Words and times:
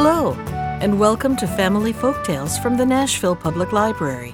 Hello, 0.00 0.32
and 0.80 1.00
welcome 1.00 1.34
to 1.38 1.46
Family 1.48 1.92
Folktales 1.92 2.62
from 2.62 2.76
the 2.76 2.86
Nashville 2.86 3.34
Public 3.34 3.72
Library. 3.72 4.32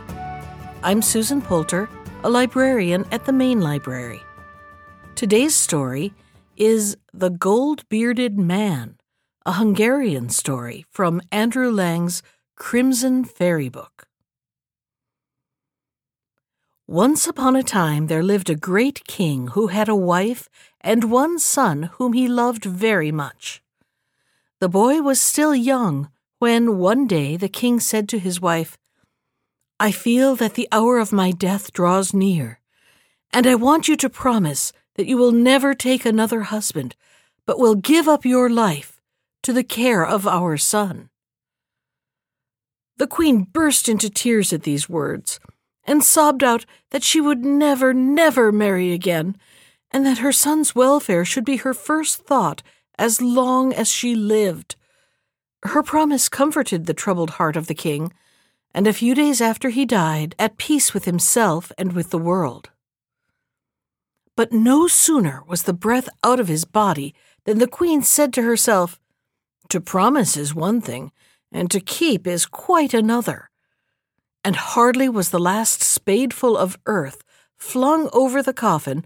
I'm 0.83 1.01
Susan 1.01 1.41
Poulter, 1.41 1.89
a 2.23 2.29
librarian 2.29 3.07
at 3.11 3.25
the 3.25 3.33
Main 3.33 3.63
Library. 3.63 4.21
Today's 5.15 5.57
story 5.57 6.13
is 6.59 6.99
The 7.15 7.31
Gold 7.31 7.89
Bearded 7.89 8.39
Man, 8.39 8.99
a 9.47 9.53
Hungarian 9.53 10.29
story 10.29 10.85
from 10.91 11.23
Andrew 11.33 11.71
Lang's 11.71 12.23
Crimson 12.57 13.25
Fairy 13.25 13.71
Book. 13.71 14.07
Once 16.87 17.27
upon 17.27 17.57
a 17.57 17.63
time 17.63 18.09
there 18.09 18.23
lived 18.23 18.51
a 18.51 18.55
great 18.55 19.03
king 19.07 19.47
who 19.47 19.69
had 19.69 19.89
a 19.89 19.97
wife 19.97 20.51
and 20.83 21.11
one 21.11 21.39
son 21.39 21.85
whom 21.95 22.13
he 22.13 22.29
loved 22.29 22.67
very 22.67 23.11
much. 23.11 23.64
The 24.61 24.69
boy 24.69 25.03
was 25.03 25.21
still 25.21 25.55
young 25.55 26.11
when 26.39 26.79
one 26.79 27.07
day 27.07 27.37
the 27.37 27.49
king 27.49 27.81
said 27.81 28.09
to 28.09 28.19
his 28.19 28.41
wife, 28.41 28.79
I 29.81 29.91
feel 29.91 30.37
that 30.37 30.55
the 30.55 30.69
hour 30.71 30.99
of 30.99 31.13
my 31.13 31.33
death 31.33 31.73
draws 31.73 32.15
near, 32.15 32.61
and 33.33 33.47
I 33.47 33.57
want 33.57 33.89
you 33.89 33.97
to 33.97 34.09
promise 34.09 34.73
that 34.95 35.07
you 35.07 35.17
will 35.17 35.33
never 35.33 35.75
take 35.75 36.07
another 36.07 36.43
husband, 36.43 36.95
but 37.47 37.59
will 37.59 37.75
give 37.75 38.07
up 38.09 38.25
your 38.25 38.49
life 38.49 39.01
to 39.43 39.53
the 39.53 39.65
care 39.65 40.07
of 40.07 40.27
our 40.27 40.57
son. 40.57 41.11
The 42.97 43.09
queen 43.09 43.43
burst 43.43 43.89
into 43.89 44.09
tears 44.09 44.53
at 44.53 44.63
these 44.63 44.89
words 44.89 45.41
and 45.85 46.05
sobbed 46.05 46.45
out 46.45 46.65
that 46.91 47.03
she 47.03 47.21
would 47.21 47.45
never, 47.45 47.93
never 47.93 48.53
marry 48.53 48.93
again, 48.93 49.37
and 49.91 50.07
that 50.07 50.19
her 50.19 50.33
son's 50.33 50.75
welfare 50.75 51.25
should 51.25 51.45
be 51.45 51.57
her 51.57 51.75
first 51.75 52.25
thought 52.25 52.63
as 52.99 53.21
long 53.21 53.73
as 53.73 53.89
she 53.89 54.15
lived. 54.15 54.77
Her 55.63 55.83
promise 55.83 56.29
comforted 56.29 56.87
the 56.87 56.95
troubled 56.95 57.31
heart 57.31 57.57
of 57.57 57.67
the 57.67 57.75
king, 57.75 58.13
and 58.75 58.87
a 58.87 58.93
few 58.93 59.15
days 59.15 59.41
after 59.41 59.71
he 59.71 59.85
died, 59.87 60.35
at 60.39 60.59
peace 60.59 60.93
with 60.93 61.05
himself 61.05 61.73
and 61.79 61.93
with 61.93 62.11
the 62.11 62.19
world. 62.19 62.71
But 64.37 64.53
no 64.53 64.89
sooner 64.89 65.43
was 65.47 65.63
the 65.63 65.73
breath 65.73 66.09
out 66.25 66.41
of 66.41 66.49
his 66.49 66.65
body 66.65 67.15
than 67.45 67.59
the 67.59 67.69
queen 67.69 68.03
said 68.03 68.33
to 68.35 68.43
herself, 68.43 68.99
To 69.69 69.81
promise 69.81 70.37
is 70.37 70.55
one 70.55 70.81
thing, 70.81 71.13
and 71.53 71.71
to 71.71 71.81
keep 71.81 72.27
is 72.27 72.47
quite 72.47 72.93
another. 72.93 73.51
And 74.43 74.57
hardly 74.57 75.09
was 75.09 75.31
the 75.31 75.39
last 75.39 75.83
spadeful 75.83 76.57
of 76.57 76.77
earth 76.87 77.23
flung 77.57 78.11
over 78.13 78.43
the 78.43 78.53
coffin 78.53 79.05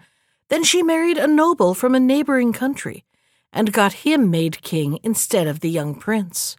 than 0.49 0.65
she 0.65 0.83
married 0.83 1.19
a 1.19 1.27
noble 1.27 1.75
from 1.75 1.95
a 1.95 2.01
neighboring 2.01 2.53
country 2.53 3.05
and 3.53 3.73
got 3.73 4.05
him 4.05 4.31
made 4.31 4.63
king 4.63 4.99
instead 5.03 5.47
of 5.47 5.61
the 5.61 5.71
young 5.71 5.95
prince. 5.95 6.57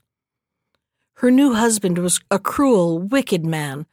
Her 1.15 1.31
new 1.31 1.53
husband 1.53 1.97
was 1.97 2.21
a 2.31 2.39
cruel, 2.39 2.99
wicked 2.99 3.45
man 3.45 3.85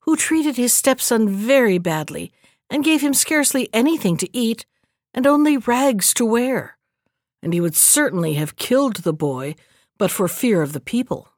who 0.00 0.16
treated 0.16 0.56
his 0.56 0.74
stepson 0.74 1.28
very 1.28 1.78
badly 1.78 2.30
and 2.68 2.84
gave 2.84 3.00
him 3.00 3.14
scarcely 3.14 3.68
anything 3.72 4.16
to 4.18 4.36
eat 4.36 4.66
and 5.14 5.26
only 5.26 5.56
rags 5.56 6.12
to 6.14 6.26
wear. 6.26 6.76
And 7.42 7.54
he 7.54 7.60
would 7.60 7.76
certainly 7.76 8.34
have 8.34 8.56
killed 8.56 8.96
the 8.96 9.12
boy 9.12 9.54
but 9.96 10.10
for 10.10 10.28
fear 10.28 10.60
of 10.60 10.72
the 10.72 10.80
people. 10.80 11.28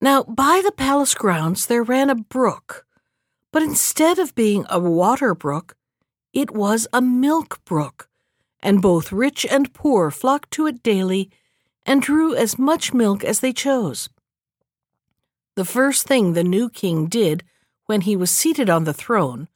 Now, 0.00 0.24
by 0.24 0.60
the 0.64 0.72
palace 0.72 1.14
grounds 1.14 1.66
there 1.66 1.82
ran 1.82 2.10
a 2.10 2.14
brook, 2.14 2.84
but 3.52 3.62
instead 3.62 4.18
of 4.18 4.34
being 4.34 4.66
a 4.68 4.78
water 4.80 5.34
brook, 5.34 5.76
it 6.32 6.50
was 6.50 6.88
a 6.92 7.00
milk 7.00 7.60
brook 7.64 8.08
and 8.64 8.80
both 8.80 9.12
rich 9.12 9.46
and 9.48 9.72
poor 9.74 10.10
flocked 10.10 10.50
to 10.50 10.66
it 10.66 10.82
daily 10.82 11.30
and 11.84 12.00
drew 12.00 12.34
as 12.34 12.58
much 12.58 12.94
milk 12.94 13.22
as 13.22 13.40
they 13.40 13.52
chose. 13.52 14.08
The 15.54 15.66
first 15.66 16.06
thing 16.06 16.32
the 16.32 16.42
new 16.42 16.70
king 16.70 17.06
did 17.06 17.44
when 17.84 18.00
he 18.00 18.16
was 18.16 18.30
seated 18.30 18.70
on 18.70 18.84
the 18.84 18.94
throne 18.94 19.48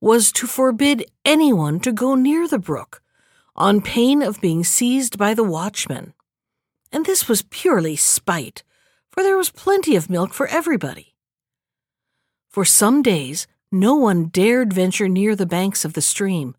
was 0.00 0.30
to 0.32 0.46
forbid 0.46 1.04
anyone 1.24 1.80
to 1.80 1.92
go 1.92 2.14
near 2.14 2.46
the 2.46 2.58
brook, 2.58 3.02
on 3.56 3.82
pain 3.82 4.22
of 4.22 4.40
being 4.40 4.62
seized 4.62 5.18
by 5.18 5.34
the 5.34 5.44
watchmen. 5.44 6.14
And 6.92 7.04
this 7.04 7.28
was 7.28 7.42
purely 7.42 7.96
spite, 7.96 8.62
for 9.10 9.22
there 9.22 9.36
was 9.36 9.50
plenty 9.50 9.96
of 9.96 10.08
milk 10.08 10.32
for 10.32 10.46
everybody. 10.46 11.14
For 12.48 12.64
some 12.64 13.02
days, 13.02 13.48
no 13.72 13.96
one 13.96 14.26
dared 14.26 14.72
venture 14.72 15.08
near 15.08 15.34
the 15.34 15.46
banks 15.46 15.84
of 15.84 15.94
the 15.94 16.02
stream, 16.02 16.54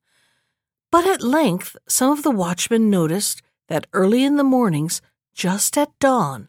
but 0.95 1.05
at 1.05 1.21
length 1.21 1.75
some 1.89 2.09
of 2.09 2.23
the 2.23 2.31
watchmen 2.31 2.89
noticed 2.89 3.41
that 3.67 3.85
early 3.91 4.23
in 4.23 4.37
the 4.37 4.45
mornings, 4.45 5.01
just 5.33 5.77
at 5.77 5.91
dawn, 5.99 6.47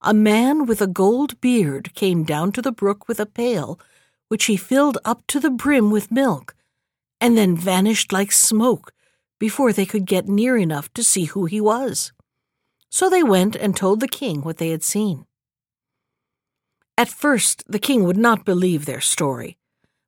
a 0.00 0.14
man 0.14 0.66
with 0.66 0.80
a 0.80 0.86
gold 0.86 1.40
beard 1.40 1.92
came 1.92 2.22
down 2.22 2.52
to 2.52 2.62
the 2.62 2.70
brook 2.70 3.08
with 3.08 3.18
a 3.18 3.26
pail, 3.26 3.80
which 4.28 4.44
he 4.44 4.56
filled 4.56 4.98
up 5.04 5.26
to 5.26 5.40
the 5.40 5.50
brim 5.50 5.90
with 5.90 6.12
milk, 6.12 6.54
and 7.20 7.36
then 7.36 7.56
vanished 7.56 8.12
like 8.12 8.30
smoke 8.30 8.92
before 9.40 9.72
they 9.72 9.84
could 9.84 10.06
get 10.06 10.28
near 10.28 10.56
enough 10.56 10.94
to 10.94 11.02
see 11.02 11.24
who 11.24 11.46
he 11.46 11.60
was. 11.60 12.12
So 12.88 13.10
they 13.10 13.24
went 13.24 13.56
and 13.56 13.76
told 13.76 13.98
the 13.98 14.06
king 14.06 14.42
what 14.42 14.58
they 14.58 14.68
had 14.68 14.84
seen. 14.84 15.26
At 16.96 17.08
first, 17.08 17.64
the 17.66 17.80
king 17.80 18.04
would 18.04 18.16
not 18.16 18.44
believe 18.44 18.84
their 18.84 19.00
story, 19.00 19.58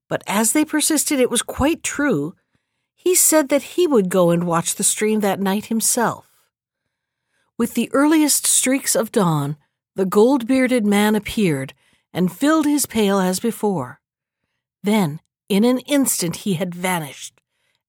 but 0.08 0.22
as 0.28 0.52
they 0.52 0.64
persisted 0.64 1.18
it 1.18 1.28
was 1.28 1.42
quite 1.42 1.82
true, 1.82 2.36
he 3.04 3.14
said 3.14 3.50
that 3.50 3.74
he 3.76 3.86
would 3.86 4.08
go 4.08 4.30
and 4.30 4.46
watch 4.46 4.74
the 4.74 4.82
stream 4.82 5.20
that 5.20 5.38
night 5.38 5.66
himself. 5.66 6.30
With 7.58 7.74
the 7.74 7.90
earliest 7.92 8.46
streaks 8.46 8.96
of 8.96 9.12
dawn, 9.12 9.58
the 9.94 10.06
gold 10.06 10.46
bearded 10.46 10.86
man 10.86 11.14
appeared 11.14 11.74
and 12.14 12.32
filled 12.32 12.64
his 12.64 12.86
pail 12.86 13.18
as 13.18 13.38
before. 13.40 14.00
Then, 14.82 15.20
in 15.50 15.64
an 15.64 15.80
instant, 15.80 16.36
he 16.36 16.54
had 16.54 16.74
vanished, 16.74 17.40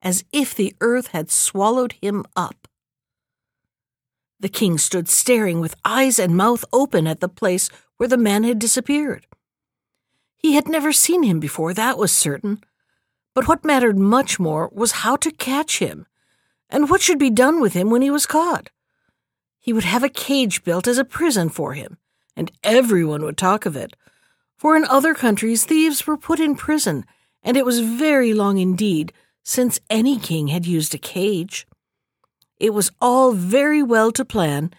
as 0.01 0.25
if 0.33 0.53
the 0.53 0.75
earth 0.81 1.07
had 1.07 1.31
swallowed 1.31 1.93
him 1.93 2.25
up. 2.35 2.67
The 4.39 4.49
king 4.49 4.77
stood 4.77 5.07
staring 5.07 5.61
with 5.61 5.77
eyes 5.85 6.19
and 6.19 6.35
mouth 6.35 6.65
open 6.73 7.07
at 7.07 7.21
the 7.21 7.29
place 7.29 7.69
where 7.95 8.09
the 8.09 8.17
man 8.17 8.43
had 8.43 8.59
disappeared. 8.59 9.25
He 10.35 10.53
had 10.53 10.67
never 10.67 10.91
seen 10.91 11.23
him 11.23 11.39
before, 11.39 11.73
that 11.73 11.97
was 11.97 12.11
certain 12.11 12.61
but 13.35 13.47
what 13.47 13.65
mattered 13.65 13.99
much 13.99 14.39
more 14.39 14.69
was 14.73 15.03
how 15.03 15.17
to 15.17 15.29
catch 15.29 15.79
him, 15.79 16.07
and 16.69 16.89
what 16.89 17.01
should 17.01 17.19
be 17.19 17.29
done 17.29 17.59
with 17.59 17.73
him 17.73 17.91
when 17.91 18.01
he 18.01 18.09
was 18.09 18.25
caught. 18.25 18.71
He 19.59 19.73
would 19.73 19.83
have 19.83 20.03
a 20.03 20.09
cage 20.09 20.63
built 20.63 20.87
as 20.87 20.97
a 20.97 21.05
prison 21.05 21.49
for 21.49 21.73
him, 21.73 21.97
and 22.35 22.51
everyone 22.63 23.23
would 23.23 23.37
talk 23.37 23.65
of 23.65 23.75
it. 23.75 23.95
For 24.57 24.77
in 24.77 24.85
other 24.85 25.13
countries, 25.13 25.65
thieves 25.65 26.07
were 26.07 26.17
put 26.17 26.39
in 26.39 26.55
prison, 26.55 27.05
and 27.43 27.57
it 27.57 27.65
was 27.65 27.81
very 27.81 28.33
long 28.33 28.57
indeed 28.57 29.11
since 29.43 29.79
any 29.89 30.17
king 30.17 30.47
had 30.47 30.65
used 30.65 30.95
a 30.95 30.97
cage. 30.97 31.67
It 32.57 32.73
was 32.73 32.91
all 33.01 33.33
very 33.33 33.83
well 33.83 34.11
to 34.13 34.23
plan, 34.23 34.71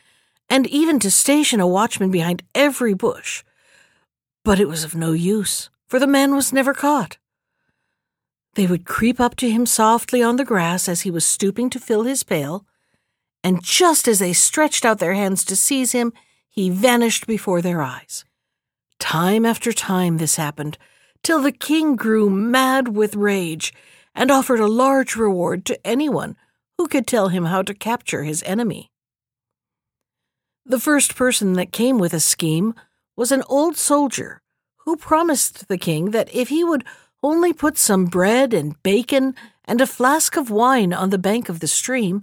and 0.48 0.66
even 0.68 0.98
to 1.00 1.10
station 1.10 1.60
a 1.60 1.66
watchman 1.66 2.10
behind 2.10 2.42
every 2.54 2.94
bush. 2.94 3.44
But 4.44 4.58
it 4.58 4.68
was 4.68 4.82
of 4.82 4.94
no 4.94 5.12
use, 5.12 5.68
for 5.86 5.98
the 5.98 6.06
man 6.06 6.34
was 6.34 6.52
never 6.52 6.72
caught. 6.72 7.18
They 8.56 8.66
would 8.66 8.86
creep 8.86 9.20
up 9.20 9.36
to 9.36 9.50
him 9.50 9.66
softly 9.66 10.22
on 10.22 10.36
the 10.36 10.44
grass 10.44 10.88
as 10.88 11.02
he 11.02 11.10
was 11.10 11.26
stooping 11.26 11.68
to 11.70 11.78
fill 11.78 12.04
his 12.04 12.22
pail, 12.22 12.64
and 13.44 13.62
just 13.62 14.08
as 14.08 14.18
they 14.18 14.32
stretched 14.32 14.86
out 14.86 14.98
their 14.98 15.12
hands 15.12 15.44
to 15.44 15.54
seize 15.54 15.92
him, 15.92 16.14
he 16.48 16.70
vanished 16.70 17.26
before 17.26 17.60
their 17.60 17.82
eyes. 17.82 18.24
Time 18.98 19.44
after 19.44 19.74
time 19.74 20.16
this 20.16 20.36
happened, 20.36 20.78
till 21.22 21.42
the 21.42 21.52
king 21.52 21.96
grew 21.96 22.30
mad 22.30 22.88
with 22.88 23.14
rage 23.14 23.74
and 24.14 24.30
offered 24.30 24.60
a 24.60 24.66
large 24.66 25.16
reward 25.16 25.66
to 25.66 25.86
anyone 25.86 26.34
who 26.78 26.88
could 26.88 27.06
tell 27.06 27.28
him 27.28 27.44
how 27.44 27.60
to 27.60 27.74
capture 27.74 28.22
his 28.22 28.42
enemy. 28.44 28.90
The 30.64 30.80
first 30.80 31.14
person 31.14 31.52
that 31.52 31.72
came 31.72 31.98
with 31.98 32.14
a 32.14 32.20
scheme 32.20 32.74
was 33.16 33.30
an 33.30 33.42
old 33.50 33.76
soldier 33.76 34.40
who 34.86 34.96
promised 34.96 35.68
the 35.68 35.76
king 35.76 36.12
that 36.12 36.34
if 36.34 36.48
he 36.48 36.64
would 36.64 36.84
only 37.26 37.52
put 37.52 37.76
some 37.76 38.06
bread 38.06 38.54
and 38.54 38.80
bacon 38.84 39.34
and 39.64 39.80
a 39.80 39.86
flask 39.86 40.36
of 40.36 40.48
wine 40.48 40.92
on 40.92 41.10
the 41.10 41.18
bank 41.18 41.48
of 41.48 41.58
the 41.58 41.66
stream, 41.66 42.22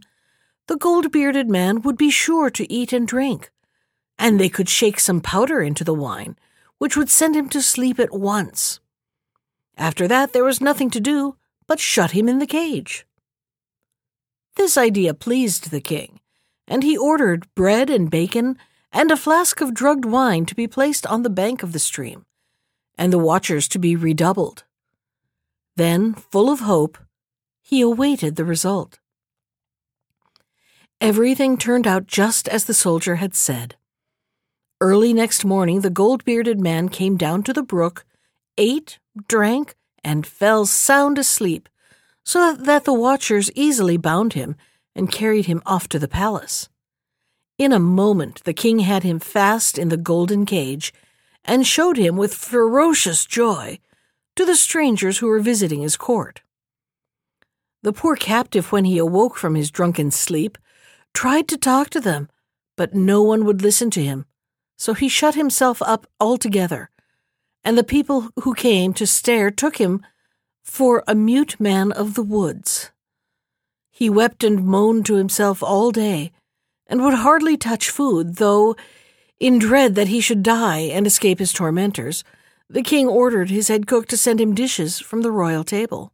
the 0.68 0.78
gold 0.78 1.12
bearded 1.12 1.50
man 1.50 1.82
would 1.82 1.98
be 1.98 2.10
sure 2.10 2.50
to 2.50 2.72
eat 2.72 2.94
and 2.94 3.06
drink, 3.06 3.52
and 4.18 4.40
they 4.40 4.48
could 4.48 4.70
shake 4.70 5.00
some 5.00 5.20
powder 5.20 5.62
into 5.62 5.84
the 5.84 5.94
wine, 5.94 6.38
which 6.78 6.96
would 6.96 7.10
send 7.10 7.36
him 7.36 7.50
to 7.50 7.62
sleep 7.62 8.00
at 8.00 8.14
once. 8.14 8.80
After 9.78 10.08
that, 10.08 10.32
there 10.32 10.46
was 10.46 10.62
nothing 10.62 10.90
to 10.92 11.02
do 11.02 11.36
but 11.68 11.80
shut 11.80 12.12
him 12.12 12.30
in 12.30 12.40
the 12.40 12.48
cage. 12.48 13.06
This 14.56 14.78
idea 14.78 15.14
pleased 15.14 15.70
the 15.70 15.82
king, 15.82 16.22
and 16.66 16.84
he 16.84 16.98
ordered 16.98 17.54
bread 17.56 17.90
and 17.90 18.10
bacon 18.10 18.58
and 18.92 19.12
a 19.12 19.18
flask 19.18 19.60
of 19.60 19.74
drugged 19.74 20.06
wine 20.06 20.46
to 20.46 20.56
be 20.56 20.68
placed 20.68 21.06
on 21.08 21.24
the 21.24 21.30
bank 21.30 21.62
of 21.62 21.74
the 21.74 21.80
stream, 21.80 22.26
and 22.98 23.12
the 23.12 23.18
watchers 23.18 23.68
to 23.68 23.80
be 23.80 23.98
redoubled. 23.98 24.64
Then, 25.76 26.14
full 26.14 26.50
of 26.50 26.62
hope, 26.62 26.98
he 27.62 27.82
awaited 27.82 28.36
the 28.36 28.46
result. 28.46 29.00
Everything 31.02 31.58
turned 31.58 31.88
out 31.88 32.08
just 32.08 32.48
as 32.48 32.66
the 32.66 32.74
soldier 32.74 33.16
had 33.16 33.36
said. 33.36 33.76
Early 34.80 35.14
next 35.14 35.44
morning, 35.44 35.82
the 35.82 35.90
gold 35.90 36.24
bearded 36.26 36.60
man 36.60 36.90
came 36.90 37.18
down 37.18 37.44
to 37.44 37.54
the 37.54 37.64
brook, 37.64 38.06
ate, 38.58 39.00
drank, 39.28 39.76
and 40.04 40.28
fell 40.28 40.66
sound 40.66 41.18
asleep, 41.18 41.70
so 42.24 42.54
that 42.54 42.84
the 42.84 42.94
watchers 42.94 43.52
easily 43.56 43.98
bound 43.98 44.34
him 44.34 44.56
and 44.96 45.12
carried 45.12 45.46
him 45.46 45.62
off 45.66 45.88
to 45.90 46.00
the 46.00 46.08
palace. 46.08 46.70
In 47.58 47.72
a 47.72 47.80
moment, 47.80 48.44
the 48.44 48.54
king 48.54 48.80
had 48.80 49.04
him 49.04 49.20
fast 49.20 49.78
in 49.78 49.90
the 49.90 49.98
golden 49.98 50.46
cage 50.46 50.94
and 51.46 51.68
showed 51.68 51.98
him 51.98 52.16
with 52.16 52.34
ferocious 52.34 53.26
joy 53.26 53.80
to 54.36 54.46
the 54.46 54.56
strangers 54.56 55.20
who 55.20 55.28
were 55.28 55.40
visiting 55.40 55.82
his 55.82 55.98
court. 55.98 56.42
The 57.84 57.94
poor 57.94 58.16
captive, 58.16 58.72
when 58.72 58.86
he 58.86 58.98
awoke 58.98 59.38
from 59.38 59.56
his 59.56 59.70
drunken 59.70 60.10
sleep, 60.12 60.58
tried 61.14 61.48
to 61.50 61.58
talk 61.58 61.90
to 61.92 62.00
them, 62.00 62.30
but 62.76 62.96
no 62.96 63.22
one 63.22 63.46
would 63.46 63.62
listen 63.62 63.90
to 63.92 64.04
him, 64.04 64.26
so 64.78 64.94
he 64.94 65.08
shut 65.10 65.36
himself 65.36 65.82
up 65.82 66.08
altogether, 66.20 66.90
and 67.64 67.78
the 67.78 67.84
people 67.84 68.30
who 68.42 68.54
came 68.54 68.94
to 68.94 69.06
stare 69.06 69.52
took 69.52 69.78
him 69.78 70.02
for 70.64 71.04
a 71.08 71.14
mute 71.14 71.60
man 71.60 71.92
of 71.92 72.16
the 72.16 72.24
woods. 72.24 72.92
He 73.92 74.10
wept 74.10 74.44
and 74.44 74.66
moaned 74.66 75.06
to 75.08 75.16
himself 75.16 75.62
all 75.62 75.92
day, 75.92 76.32
and 76.88 77.04
would 77.04 77.14
hardly 77.14 77.58
touch 77.58 77.90
food, 77.90 78.38
though, 78.38 78.76
in 79.40 79.60
dread 79.60 79.96
that 79.96 80.08
he 80.08 80.22
should 80.22 80.42
die 80.42 80.80
and 80.80 81.06
escape 81.06 81.40
his 81.40 81.54
tormentors, 81.54 82.24
the 82.70 82.82
king 82.82 83.08
ordered 83.08 83.50
his 83.50 83.68
head 83.68 83.88
cook 83.88 84.08
to 84.08 84.18
send 84.18 84.40
him 84.42 84.56
dishes 84.56 85.00
from 85.00 85.22
the 85.22 85.32
royal 85.32 85.64
table. 85.64 86.14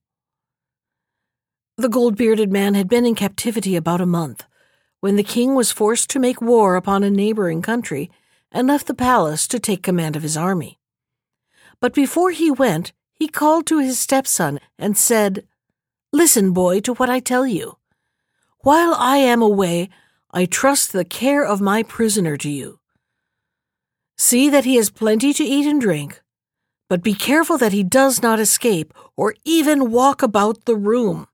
The 1.77 1.89
gold 1.89 2.17
bearded 2.17 2.51
man 2.51 2.73
had 2.73 2.89
been 2.89 3.05
in 3.05 3.15
captivity 3.15 3.75
about 3.75 4.01
a 4.01 4.05
month, 4.05 4.45
when 4.99 5.15
the 5.15 5.23
king 5.23 5.55
was 5.55 5.71
forced 5.71 6.09
to 6.09 6.19
make 6.19 6.41
war 6.41 6.75
upon 6.75 7.03
a 7.03 7.09
neighboring 7.09 7.61
country 7.61 8.11
and 8.51 8.67
left 8.67 8.87
the 8.87 8.93
palace 8.93 9.47
to 9.47 9.59
take 9.59 9.83
command 9.83 10.15
of 10.15 10.23
his 10.23 10.35
army. 10.35 10.79
But 11.79 11.93
before 11.93 12.31
he 12.31 12.51
went, 12.51 12.91
he 13.13 13.27
called 13.27 13.65
to 13.67 13.79
his 13.79 13.99
stepson 13.99 14.59
and 14.77 14.97
said, 14.97 15.45
Listen, 16.11 16.51
boy, 16.51 16.79
to 16.81 16.93
what 16.95 17.09
I 17.09 17.19
tell 17.19 17.45
you. 17.45 17.77
While 18.61 18.93
I 18.95 19.17
am 19.17 19.41
away, 19.41 19.89
I 20.31 20.45
trust 20.45 20.91
the 20.91 21.05
care 21.05 21.45
of 21.45 21.61
my 21.61 21.83
prisoner 21.83 22.35
to 22.37 22.49
you. 22.49 22.79
See 24.17 24.49
that 24.49 24.65
he 24.65 24.75
has 24.75 24.89
plenty 24.89 25.31
to 25.33 25.43
eat 25.43 25.65
and 25.65 25.79
drink, 25.79 26.21
but 26.89 27.03
be 27.03 27.13
careful 27.13 27.57
that 27.59 27.71
he 27.71 27.83
does 27.83 28.21
not 28.21 28.39
escape 28.39 28.93
or 29.15 29.35
even 29.45 29.91
walk 29.91 30.23
about 30.23 30.65
the 30.65 30.75
room. 30.75 31.27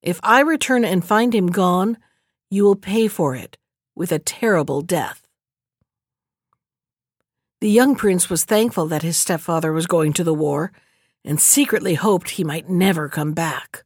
If 0.00 0.20
I 0.22 0.40
return 0.40 0.84
and 0.84 1.04
find 1.04 1.34
him 1.34 1.48
gone, 1.48 1.98
you 2.50 2.64
will 2.64 2.76
pay 2.76 3.08
for 3.08 3.34
it 3.34 3.58
with 3.94 4.12
a 4.12 4.18
terrible 4.18 4.80
death. 4.80 5.26
The 7.60 7.68
young 7.68 7.94
prince 7.94 8.30
was 8.30 8.44
thankful 8.44 8.86
that 8.86 9.02
his 9.02 9.18
stepfather 9.18 9.72
was 9.72 9.86
going 9.86 10.14
to 10.14 10.24
the 10.24 10.32
war, 10.32 10.72
and 11.24 11.38
secretly 11.38 11.94
hoped 11.94 12.30
he 12.30 12.44
might 12.44 12.70
never 12.70 13.08
come 13.10 13.32
back. 13.32 13.84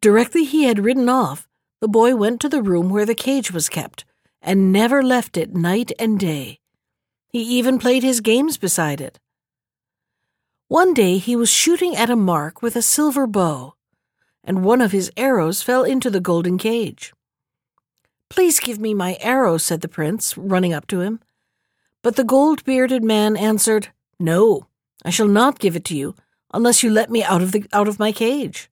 Directly 0.00 0.44
he 0.44 0.64
had 0.64 0.84
ridden 0.84 1.08
off, 1.08 1.48
the 1.80 1.88
boy 1.88 2.14
went 2.14 2.40
to 2.42 2.48
the 2.48 2.62
room 2.62 2.90
where 2.90 3.06
the 3.06 3.14
cage 3.14 3.50
was 3.50 3.68
kept, 3.68 4.04
and 4.40 4.72
never 4.72 5.02
left 5.02 5.36
it 5.36 5.54
night 5.54 5.90
and 5.98 6.20
day. 6.20 6.60
He 7.28 7.40
even 7.42 7.78
played 7.78 8.04
his 8.04 8.20
games 8.20 8.56
beside 8.56 9.00
it. 9.00 9.18
One 10.70 10.94
day 10.94 11.18
he 11.18 11.34
was 11.34 11.50
shooting 11.50 11.96
at 11.96 12.10
a 12.10 12.14
mark 12.14 12.62
with 12.62 12.76
a 12.76 12.80
silver 12.80 13.26
bow, 13.26 13.74
and 14.44 14.62
one 14.62 14.80
of 14.80 14.92
his 14.92 15.10
arrows 15.16 15.62
fell 15.62 15.82
into 15.82 16.10
the 16.10 16.20
golden 16.20 16.58
cage. 16.58 17.12
Please 18.28 18.60
give 18.60 18.78
me 18.78 18.94
my 18.94 19.18
arrow, 19.20 19.58
said 19.58 19.80
the 19.80 19.88
prince, 19.88 20.38
running 20.38 20.72
up 20.72 20.86
to 20.86 21.00
him. 21.00 21.18
But 22.02 22.14
the 22.14 22.22
gold 22.22 22.62
bearded 22.62 23.02
man 23.02 23.36
answered, 23.36 23.88
No, 24.20 24.68
I 25.04 25.10
shall 25.10 25.26
not 25.26 25.58
give 25.58 25.74
it 25.74 25.84
to 25.86 25.96
you 25.96 26.14
unless 26.54 26.84
you 26.84 26.90
let 26.90 27.10
me 27.10 27.24
out 27.24 27.42
of, 27.42 27.50
the, 27.50 27.66
out 27.72 27.88
of 27.88 27.98
my 27.98 28.12
cage. 28.12 28.70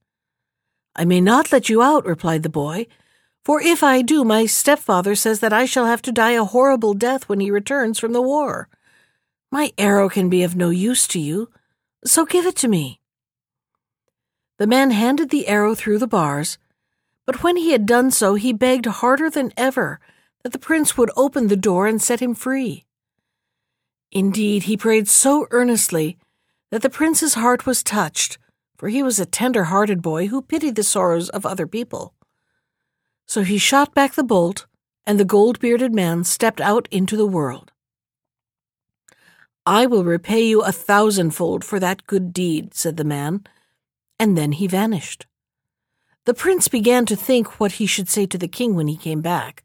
I 0.95 1.03
may 1.03 1.19
not 1.19 1.51
let 1.51 1.67
you 1.67 1.83
out, 1.83 2.05
replied 2.05 2.43
the 2.43 2.49
boy, 2.49 2.87
for 3.43 3.61
if 3.61 3.83
I 3.83 4.03
do, 4.03 4.23
my 4.23 4.45
stepfather 4.45 5.15
says 5.15 5.41
that 5.41 5.51
I 5.51 5.65
shall 5.65 5.85
have 5.85 6.01
to 6.03 6.13
die 6.13 6.31
a 6.31 6.45
horrible 6.45 6.93
death 6.93 7.27
when 7.27 7.41
he 7.41 7.51
returns 7.51 7.99
from 7.99 8.13
the 8.13 8.21
war. 8.21 8.69
My 9.51 9.73
arrow 9.77 10.07
can 10.07 10.29
be 10.29 10.43
of 10.43 10.55
no 10.55 10.69
use 10.69 11.05
to 11.09 11.19
you, 11.19 11.49
so 12.05 12.25
give 12.25 12.45
it 12.45 12.55
to 12.57 12.67
me. 12.67 12.99
The 14.57 14.67
man 14.67 14.91
handed 14.91 15.29
the 15.29 15.47
arrow 15.47 15.75
through 15.75 15.99
the 15.99 16.07
bars, 16.07 16.57
but 17.25 17.43
when 17.43 17.57
he 17.57 17.71
had 17.71 17.85
done 17.85 18.11
so, 18.11 18.35
he 18.35 18.51
begged 18.51 18.85
harder 18.85 19.29
than 19.29 19.53
ever 19.55 19.99
that 20.43 20.51
the 20.51 20.59
prince 20.59 20.97
would 20.97 21.11
open 21.15 21.47
the 21.47 21.55
door 21.55 21.87
and 21.87 22.01
set 22.01 22.21
him 22.21 22.33
free. 22.33 22.85
Indeed, 24.11 24.63
he 24.63 24.77
prayed 24.77 25.07
so 25.07 25.47
earnestly 25.51 26.17
that 26.71 26.81
the 26.81 26.89
prince's 26.89 27.35
heart 27.35 27.65
was 27.65 27.83
touched, 27.83 28.37
for 28.77 28.89
he 28.89 29.03
was 29.03 29.19
a 29.19 29.25
tender 29.25 29.65
hearted 29.65 30.01
boy 30.01 30.27
who 30.27 30.41
pitied 30.41 30.75
the 30.75 30.83
sorrows 30.83 31.29
of 31.29 31.45
other 31.45 31.67
people. 31.67 32.13
So 33.27 33.43
he 33.43 33.57
shot 33.57 33.93
back 33.93 34.13
the 34.13 34.23
bolt, 34.23 34.65
and 35.05 35.19
the 35.19 35.25
gold 35.25 35.59
bearded 35.59 35.93
man 35.93 36.23
stepped 36.23 36.61
out 36.61 36.87
into 36.89 37.15
the 37.15 37.27
world. 37.27 37.71
I 39.69 39.85
will 39.85 40.03
repay 40.03 40.47
you 40.47 40.63
a 40.63 40.71
thousandfold 40.71 41.63
for 41.63 41.79
that 41.79 42.07
good 42.07 42.33
deed, 42.33 42.73
said 42.73 42.97
the 42.97 43.03
man, 43.03 43.43
and 44.17 44.35
then 44.35 44.53
he 44.53 44.65
vanished. 44.65 45.27
The 46.25 46.33
prince 46.33 46.67
began 46.67 47.05
to 47.05 47.15
think 47.15 47.59
what 47.59 47.73
he 47.73 47.85
should 47.85 48.09
say 48.09 48.25
to 48.25 48.37
the 48.39 48.47
king 48.47 48.73
when 48.73 48.87
he 48.87 48.97
came 48.97 49.21
back. 49.21 49.63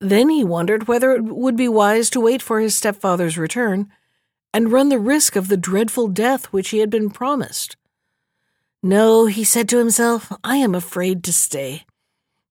Then 0.00 0.28
he 0.28 0.44
wondered 0.44 0.86
whether 0.86 1.10
it 1.10 1.24
would 1.24 1.56
be 1.56 1.66
wise 1.66 2.08
to 2.10 2.20
wait 2.20 2.40
for 2.40 2.60
his 2.60 2.76
stepfather's 2.76 3.36
return 3.36 3.90
and 4.54 4.70
run 4.70 4.90
the 4.90 4.98
risk 5.00 5.34
of 5.34 5.48
the 5.48 5.56
dreadful 5.56 6.06
death 6.06 6.44
which 6.52 6.68
he 6.68 6.78
had 6.78 6.88
been 6.88 7.10
promised. 7.10 7.76
No, 8.80 9.26
he 9.26 9.42
said 9.42 9.68
to 9.70 9.78
himself, 9.78 10.32
I 10.44 10.58
am 10.58 10.72
afraid 10.72 11.24
to 11.24 11.32
stay. 11.32 11.84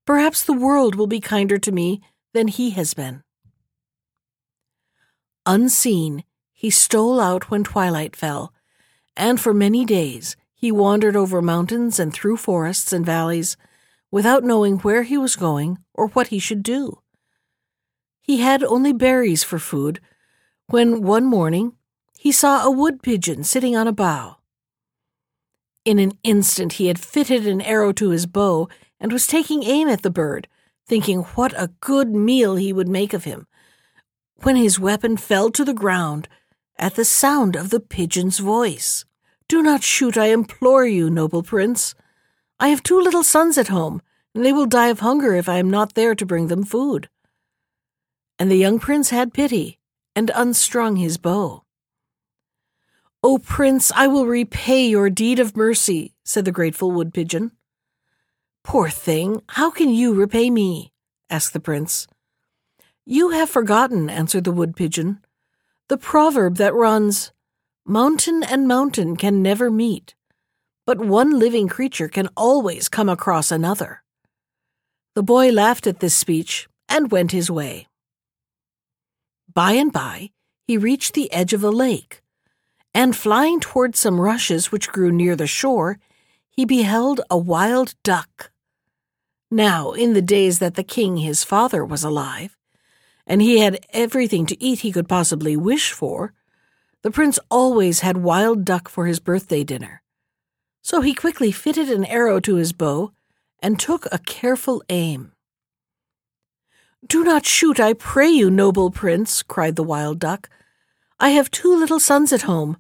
Perhaps 0.06 0.44
the 0.44 0.52
world 0.52 0.96
will 0.96 1.08
be 1.08 1.22
kinder 1.22 1.58
to 1.58 1.72
me 1.72 2.02
than 2.34 2.50
he 2.50 2.72
has 2.72 2.94
been. 2.94 3.24
Unseen, 5.46 6.26
he 6.60 6.70
stole 6.70 7.22
out 7.22 7.50
when 7.50 7.64
twilight 7.64 8.18
fell, 8.18 8.54
and 9.16 9.40
for 9.40 9.54
many 9.54 9.86
days 9.86 10.36
he 10.54 10.74
wandered 10.74 11.16
over 11.16 11.42
mountains 11.42 12.02
and 12.02 12.14
through 12.14 12.36
forests 12.36 12.92
and 12.92 13.06
valleys 13.06 13.56
without 14.12 14.44
knowing 14.44 14.78
where 14.80 15.04
he 15.04 15.18
was 15.18 15.38
going 15.38 15.78
or 15.94 16.10
what 16.10 16.28
he 16.28 16.38
should 16.38 16.62
do. 16.62 17.00
He 18.22 18.42
had 18.42 18.62
only 18.62 18.92
berries 18.92 19.42
for 19.42 19.58
food 19.58 20.02
when 20.68 21.02
one 21.02 21.24
morning 21.24 21.78
he 22.18 22.30
saw 22.30 22.66
a 22.66 22.70
wood 22.70 23.02
pigeon 23.02 23.46
sitting 23.46 23.78
on 23.78 23.88
a 23.88 23.94
bough. 23.94 24.40
In 25.86 25.98
an 25.98 26.12
instant 26.24 26.74
he 26.74 26.88
had 26.88 27.00
fitted 27.00 27.48
an 27.48 27.62
arrow 27.62 27.94
to 27.94 28.10
his 28.10 28.26
bow 28.26 28.68
and 29.00 29.14
was 29.14 29.28
taking 29.28 29.64
aim 29.64 29.88
at 29.88 30.02
the 30.02 30.10
bird, 30.10 30.50
thinking 30.86 31.20
what 31.36 31.54
a 31.54 31.72
good 31.80 32.10
meal 32.10 32.58
he 32.58 32.74
would 32.74 32.90
make 32.90 33.14
of 33.14 33.24
him, 33.24 33.48
when 34.42 34.58
his 34.58 34.78
weapon 34.78 35.16
fell 35.16 35.50
to 35.52 35.64
the 35.64 35.74
ground 35.74 36.28
at 36.80 36.96
the 36.96 37.06
sound 37.06 37.56
of 37.56 37.70
the 37.70 37.80
pigeon's 37.80 38.40
voice. 38.40 39.06
Do 39.48 39.62
not 39.62 39.84
shoot, 39.84 40.18
I 40.18 40.28
implore 40.28 40.86
you, 40.86 41.10
noble 41.10 41.44
prince. 41.44 41.94
I 42.60 42.70
have 42.70 42.82
two 42.82 43.00
little 43.00 43.24
sons 43.24 43.58
at 43.58 43.68
home, 43.68 44.02
and 44.34 44.46
they 44.46 44.54
will 44.54 44.66
die 44.66 44.88
of 44.88 45.02
hunger 45.02 45.36
if 45.36 45.50
I 45.50 45.58
am 45.58 45.70
not 45.70 45.94
there 45.94 46.16
to 46.16 46.26
bring 46.26 46.48
them 46.48 46.64
food. 46.64 47.10
And 48.40 48.50
the 48.50 48.56
young 48.56 48.80
prince 48.80 49.10
had 49.10 49.34
pity, 49.34 49.80
and 50.16 50.32
unstrung 50.34 50.96
his 50.96 51.18
bow. 51.18 51.64
O 53.22 53.38
prince, 53.38 53.92
I 53.94 54.08
will 54.08 54.26
repay 54.26 54.88
your 54.88 55.10
deed 55.10 55.40
of 55.40 55.58
mercy, 55.58 56.14
said 56.24 56.46
the 56.46 56.54
grateful 56.54 56.92
wood 56.92 57.14
pigeon. 57.14 57.52
Poor 58.64 58.90
thing, 58.90 59.42
how 59.50 59.70
can 59.70 59.90
you 59.90 60.14
repay 60.14 60.50
me? 60.50 60.94
asked 61.30 61.52
the 61.52 61.60
prince. 61.60 62.08
You 63.06 63.32
have 63.32 63.50
forgotten, 63.50 64.10
answered 64.10 64.46
the 64.46 64.52
wood 64.52 64.76
pigeon, 64.76 65.20
the 65.90 65.98
proverb 65.98 66.58
that 66.58 66.74
runs, 66.74 67.32
Mountain 67.86 68.44
and 68.44 68.68
mountain 68.68 69.16
can 69.16 69.42
never 69.42 69.72
meet, 69.72 70.14
but 70.86 71.00
one 71.00 71.40
living 71.40 71.68
creature 71.68 72.08
can 72.08 72.30
always 72.38 72.88
come 72.88 73.10
across 73.10 73.52
another. 73.52 74.04
The 75.16 75.24
boy 75.24 75.50
laughed 75.52 75.88
at 75.88 76.00
this 76.00 76.16
speech 76.16 76.68
and 76.88 77.12
went 77.12 77.32
his 77.32 77.50
way. 77.50 77.88
By 79.52 79.72
and 79.72 79.92
by, 79.92 80.30
he 80.68 80.78
reached 80.78 81.16
the 81.16 81.34
edge 81.34 81.54
of 81.54 81.64
a 81.64 81.72
lake, 81.72 82.22
and 82.94 83.16
flying 83.16 83.60
toward 83.60 83.96
some 83.96 84.22
rushes 84.22 84.72
which 84.72 84.90
grew 84.90 85.12
near 85.12 85.36
the 85.36 85.48
shore, 85.48 85.98
he 86.52 86.66
beheld 86.66 87.22
a 87.32 87.38
wild 87.40 87.96
duck. 88.04 88.52
Now, 89.50 89.94
in 89.94 90.14
the 90.14 90.22
days 90.22 90.60
that 90.60 90.76
the 90.76 90.84
king 90.84 91.18
his 91.18 91.44
father 91.44 91.84
was 91.84 92.04
alive, 92.04 92.56
and 93.30 93.44
he 93.44 93.60
had 93.60 93.86
everything 93.94 94.48
to 94.48 94.62
eat 94.62 94.80
he 94.80 94.92
could 94.92 95.08
possibly 95.08 95.56
wish 95.56 95.92
for, 95.92 96.34
the 97.04 97.12
prince 97.12 97.38
always 97.50 98.00
had 98.00 98.18
wild 98.18 98.66
duck 98.66 98.90
for 98.90 99.06
his 99.06 99.20
birthday 99.20 99.64
dinner. 99.64 100.02
So 100.82 101.02
he 101.02 101.14
quickly 101.14 101.52
fitted 101.52 101.90
an 101.90 102.06
arrow 102.06 102.40
to 102.42 102.56
his 102.56 102.74
bow 102.74 103.14
and 103.60 103.80
took 103.80 104.08
a 104.12 104.18
careful 104.18 104.82
aim. 104.90 105.34
Do 107.06 107.24
not 107.24 107.46
shoot, 107.46 107.80
I 107.80 107.94
pray 107.94 108.28
you, 108.28 108.50
noble 108.50 108.90
prince, 108.90 109.44
cried 109.44 109.76
the 109.76 109.84
wild 109.84 110.20
duck. 110.20 110.50
I 111.20 111.30
have 111.30 111.52
two 111.52 111.74
little 111.74 112.00
sons 112.00 112.34
at 112.34 112.42
home. 112.42 112.78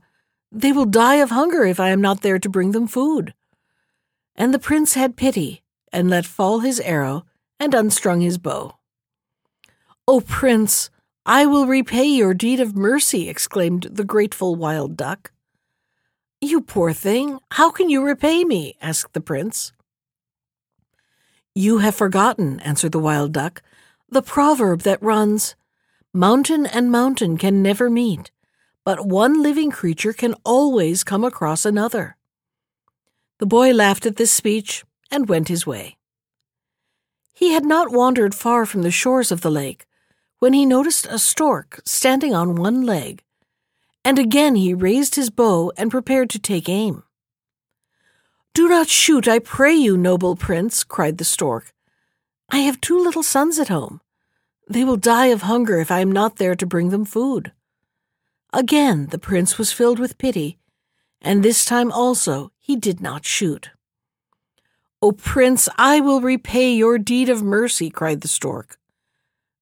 They 0.51 0.71
will 0.71 0.85
die 0.85 1.15
of 1.15 1.29
hunger 1.29 1.63
if 1.63 1.79
I 1.79 1.89
am 1.89 2.01
not 2.01 2.21
there 2.21 2.39
to 2.39 2.49
bring 2.49 2.71
them 2.71 2.87
food. 2.87 3.35
And 4.35 4.51
the 4.51 4.59
prince 4.59 4.95
had 4.95 5.15
pity, 5.15 5.61
and 5.93 6.09
let 6.09 6.25
fall 6.25 6.59
his 6.59 6.79
arrow, 6.79 7.25
and 7.59 7.75
unstrung 7.75 8.21
his 8.21 8.39
bow. 8.39 8.78
O 10.11 10.21
prince, 10.21 10.89
I 11.23 11.45
will 11.45 11.67
repay 11.67 12.05
your 12.05 12.33
deed 12.33 12.59
of 12.59 12.75
mercy, 12.75 13.29
exclaimed 13.29 13.83
the 13.91 14.03
grateful 14.03 14.55
wild 14.55 14.97
duck. 14.97 15.31
You 16.41 16.61
poor 16.61 16.93
thing, 16.93 17.37
how 17.51 17.69
can 17.69 17.91
you 17.91 18.03
repay 18.03 18.43
me? 18.43 18.75
asked 18.81 19.13
the 19.13 19.21
prince. 19.21 19.71
You 21.53 21.77
have 21.77 21.93
forgotten, 21.93 22.59
answered 22.61 22.91
the 22.91 22.97
wild 22.97 23.33
duck, 23.33 23.61
the 24.09 24.23
proverb 24.23 24.81
that 24.81 24.99
runs, 25.03 25.55
Mountain 26.11 26.65
and 26.65 26.91
mountain 26.91 27.37
can 27.37 27.61
never 27.61 27.87
meet, 27.87 28.31
but 28.83 29.05
one 29.05 29.43
living 29.43 29.69
creature 29.69 30.11
can 30.11 30.33
always 30.43 31.03
come 31.03 31.23
across 31.23 31.65
another. 31.65 32.17
The 33.37 33.45
boy 33.45 33.73
laughed 33.75 34.07
at 34.07 34.15
this 34.15 34.31
speech 34.31 34.83
and 35.11 35.29
went 35.29 35.49
his 35.49 35.67
way. 35.67 35.97
He 37.31 37.53
had 37.53 37.63
not 37.63 37.91
wandered 37.91 38.33
far 38.33 38.65
from 38.65 38.81
the 38.81 38.89
shores 38.89 39.31
of 39.31 39.41
the 39.41 39.51
lake 39.51 39.85
when 40.39 40.53
he 40.53 40.65
noticed 40.65 41.05
a 41.09 41.19
stork 41.19 41.81
standing 41.85 42.33
on 42.33 42.55
one 42.55 42.81
leg, 42.85 43.23
and 44.03 44.17
again 44.17 44.55
he 44.55 44.73
raised 44.73 45.15
his 45.15 45.29
bow 45.29 45.71
and 45.77 45.91
prepared 45.91 46.29
to 46.29 46.39
take 46.39 46.69
aim. 46.69 47.03
Do 48.53 48.67
not 48.67 48.87
shoot, 48.87 49.27
I 49.27 49.39
pray 49.39 49.73
you, 49.73 49.97
noble 49.97 50.35
prince, 50.35 50.83
cried 50.83 51.17
the 51.17 51.25
stork. 51.25 51.73
I 52.49 52.59
have 52.59 52.81
two 52.81 52.97
little 52.97 53.23
sons 53.23 53.59
at 53.59 53.67
home. 53.67 54.01
They 54.67 54.83
will 54.83 54.97
die 54.97 55.27
of 55.27 55.43
hunger 55.43 55.79
if 55.79 55.91
I 55.91 55.99
am 55.99 56.11
not 56.11 56.37
there 56.37 56.55
to 56.55 56.65
bring 56.65 56.89
them 56.89 57.05
food. 57.05 57.51
Again 58.51 59.07
the 59.07 59.19
prince 59.19 59.57
was 59.57 59.71
filled 59.71 59.99
with 59.99 60.17
pity, 60.17 60.57
and 61.21 61.43
this 61.43 61.65
time 61.65 61.91
also 61.91 62.51
he 62.57 62.75
did 62.75 63.01
not 63.01 63.25
shoot. 63.25 63.69
O 65.01 65.11
prince, 65.11 65.69
I 65.77 65.99
will 65.99 66.19
repay 66.19 66.73
your 66.73 66.97
deed 66.97 67.29
of 67.29 67.43
mercy, 67.43 67.89
cried 67.89 68.21
the 68.21 68.27
stork. 68.27 68.78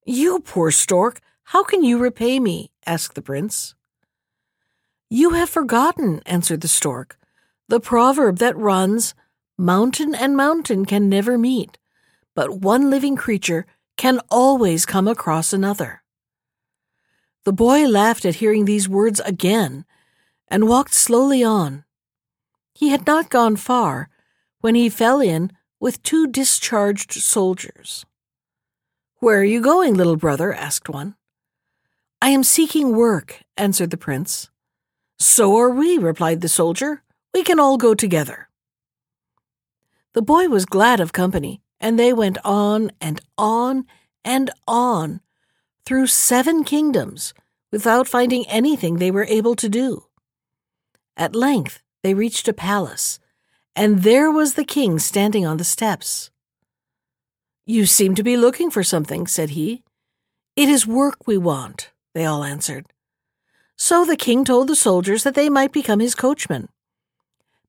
You 0.09 0.39
poor 0.39 0.71
stork, 0.71 1.19
how 1.43 1.65
can 1.65 1.83
you 1.83 1.97
repay 1.97 2.39
me? 2.39 2.71
asked 2.85 3.15
the 3.15 3.21
prince. 3.21 3.75
You 5.09 5.31
have 5.31 5.49
forgotten, 5.49 6.21
answered 6.25 6.61
the 6.61 6.69
stork, 6.69 7.19
the 7.67 7.81
proverb 7.81 8.37
that 8.37 8.55
runs, 8.55 9.13
Mountain 9.57 10.15
and 10.15 10.37
mountain 10.37 10.85
can 10.85 11.09
never 11.09 11.37
meet, 11.37 11.77
but 12.35 12.61
one 12.61 12.89
living 12.89 13.17
creature 13.17 13.65
can 13.97 14.21
always 14.31 14.85
come 14.85 15.09
across 15.09 15.51
another. 15.51 16.03
The 17.43 17.51
boy 17.51 17.85
laughed 17.85 18.23
at 18.23 18.35
hearing 18.35 18.63
these 18.63 18.87
words 18.87 19.19
again 19.19 19.83
and 20.47 20.69
walked 20.69 20.93
slowly 20.93 21.43
on. 21.43 21.83
He 22.73 22.89
had 22.89 23.05
not 23.05 23.29
gone 23.29 23.57
far 23.57 24.09
when 24.61 24.75
he 24.75 24.87
fell 24.87 25.19
in 25.19 25.51
with 25.81 26.01
two 26.01 26.27
discharged 26.27 27.11
soldiers. 27.11 28.05
Where 29.19 29.39
are 29.39 29.43
you 29.43 29.61
going, 29.61 29.95
little 29.95 30.15
brother? 30.15 30.53
asked 30.53 30.89
one. 30.89 31.15
I 32.21 32.29
am 32.29 32.43
seeking 32.43 32.95
work, 32.95 33.41
answered 33.57 33.89
the 33.89 33.97
prince. 33.97 34.51
So 35.17 35.57
are 35.57 35.71
we, 35.71 35.97
replied 35.97 36.41
the 36.41 36.47
soldier. 36.47 37.01
We 37.33 37.43
can 37.43 37.59
all 37.59 37.77
go 37.77 37.95
together. 37.95 38.49
The 40.13 40.21
boy 40.21 40.49
was 40.49 40.65
glad 40.65 40.99
of 40.99 41.13
company, 41.13 41.61
and 41.79 41.97
they 41.97 42.13
went 42.13 42.37
on 42.43 42.91
and 43.01 43.19
on 43.39 43.85
and 44.23 44.51
on 44.67 45.21
through 45.83 46.07
seven 46.07 46.63
kingdoms 46.63 47.33
without 47.71 48.07
finding 48.07 48.45
anything 48.47 48.97
they 48.97 49.09
were 49.09 49.25
able 49.25 49.55
to 49.55 49.67
do. 49.67 50.05
At 51.15 51.35
length, 51.35 51.81
they 52.03 52.13
reached 52.13 52.47
a 52.47 52.53
palace, 52.53 53.19
and 53.75 54.03
there 54.03 54.31
was 54.31 54.53
the 54.53 54.63
king 54.63 54.99
standing 54.99 55.43
on 55.43 55.57
the 55.57 55.63
steps. 55.63 56.29
You 57.69 57.85
seem 57.85 58.15
to 58.15 58.23
be 58.23 58.37
looking 58.37 58.71
for 58.71 58.81
something, 58.81 59.27
said 59.27 59.49
he. 59.49 59.83
It 60.55 60.69
is 60.69 60.87
work 60.87 61.27
we 61.27 61.37
want, 61.37 61.91
they 62.13 62.23
all 62.23 62.45
answered. 62.45 62.85
So 63.75 64.05
the 64.05 64.15
king 64.15 64.45
told 64.45 64.69
the 64.69 64.75
soldiers 64.75 65.23
that 65.23 65.35
they 65.35 65.49
might 65.49 65.73
become 65.73 65.99
his 65.99 66.15
coachmen. 66.15 66.69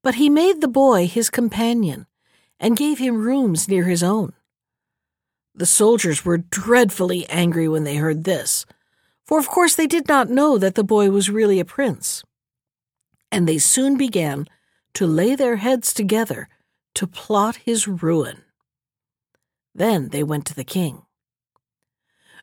But 0.05 0.15
he 0.15 0.31
made 0.31 0.61
the 0.61 0.69
boy 0.69 1.09
his 1.09 1.31
companion 1.31 2.07
and 2.61 2.77
gave 2.77 3.01
him 3.01 3.21
rooms 3.21 3.67
near 3.67 3.87
his 3.87 4.05
own. 4.05 4.35
The 5.53 5.67
soldiers 5.67 6.25
were 6.25 6.39
dreadfully 6.39 7.29
angry 7.29 7.67
when 7.67 7.83
they 7.83 7.97
heard 7.97 8.23
this, 8.23 8.67
for 9.27 9.41
of 9.41 9.49
course 9.49 9.75
they 9.75 9.89
did 9.89 10.07
not 10.07 10.31
know 10.31 10.59
that 10.59 10.77
the 10.77 10.85
boy 10.85 11.11
was 11.11 11.29
really 11.29 11.59
a 11.59 11.65
prince. 11.65 12.23
And 13.33 13.49
they 13.49 13.59
soon 13.59 13.97
began 13.97 14.47
to 14.95 15.09
lay 15.09 15.35
their 15.35 15.57
heads 15.57 15.93
together 15.93 16.49
to 16.95 17.09
plot 17.09 17.57
his 17.57 17.89
ruin. 17.89 18.45
Then 19.79 20.09
they 20.09 20.25
went 20.25 20.45
to 20.47 20.55
the 20.55 20.65
king. 20.65 21.03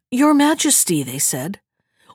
Your 0.10 0.34
Majesty, 0.34 1.04
they 1.04 1.20
said, 1.20 1.60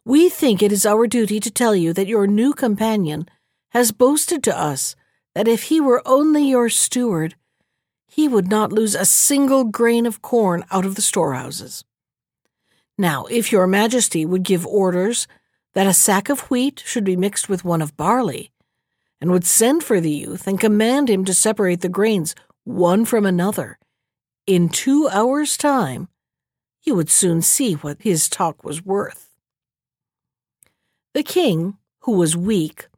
we 0.02 0.30
think 0.30 0.62
it 0.62 0.72
is 0.72 0.86
our 0.86 1.06
duty 1.06 1.38
to 1.40 1.50
tell 1.50 1.76
you 1.76 1.92
that 1.92 2.08
your 2.08 2.26
new 2.26 2.54
companion 2.54 3.28
has 3.72 3.92
boasted 3.92 4.42
to 4.44 4.58
us 4.58 4.96
that 5.34 5.46
if 5.46 5.64
he 5.64 5.78
were 5.78 6.02
only 6.06 6.48
your 6.48 6.70
steward, 6.70 7.34
he 8.08 8.28
would 8.28 8.48
not 8.48 8.72
lose 8.72 8.94
a 8.94 9.04
single 9.04 9.64
grain 9.64 10.06
of 10.06 10.22
corn 10.22 10.64
out 10.70 10.86
of 10.86 10.94
the 10.94 11.02
storehouses. 11.02 11.84
Now, 12.96 13.26
if 13.26 13.52
your 13.52 13.66
Majesty 13.66 14.24
would 14.24 14.42
give 14.42 14.66
orders 14.66 15.28
that 15.74 15.86
a 15.86 15.92
sack 15.92 16.30
of 16.30 16.50
wheat 16.50 16.82
should 16.86 17.04
be 17.04 17.14
mixed 17.14 17.46
with 17.46 17.62
one 17.62 17.82
of 17.82 17.96
barley, 17.96 18.50
and 19.20 19.30
would 19.30 19.44
send 19.44 19.84
for 19.84 20.00
the 20.00 20.10
youth 20.10 20.46
and 20.46 20.58
command 20.58 21.10
him 21.10 21.26
to 21.26 21.34
separate 21.34 21.82
the 21.82 21.90
grains 21.90 22.34
one 22.64 23.04
from 23.04 23.26
another, 23.26 23.78
in 24.46 24.68
two 24.68 25.08
hours' 25.08 25.56
time, 25.56 26.08
you 26.82 26.94
would 26.94 27.10
soon 27.10 27.42
see 27.42 27.74
what 27.74 28.00
his 28.00 28.28
talk 28.28 28.64
was 28.64 28.84
worth. 28.84 29.28
The 31.12 31.22
king, 31.22 31.76
who 32.00 32.12
was 32.12 32.36
weak, 32.36 32.88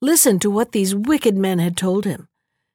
listened 0.00 0.42
to 0.42 0.50
what 0.50 0.72
these 0.72 0.94
wicked 0.94 1.36
men 1.36 1.58
had 1.58 1.76
told 1.76 2.04
him, 2.04 2.28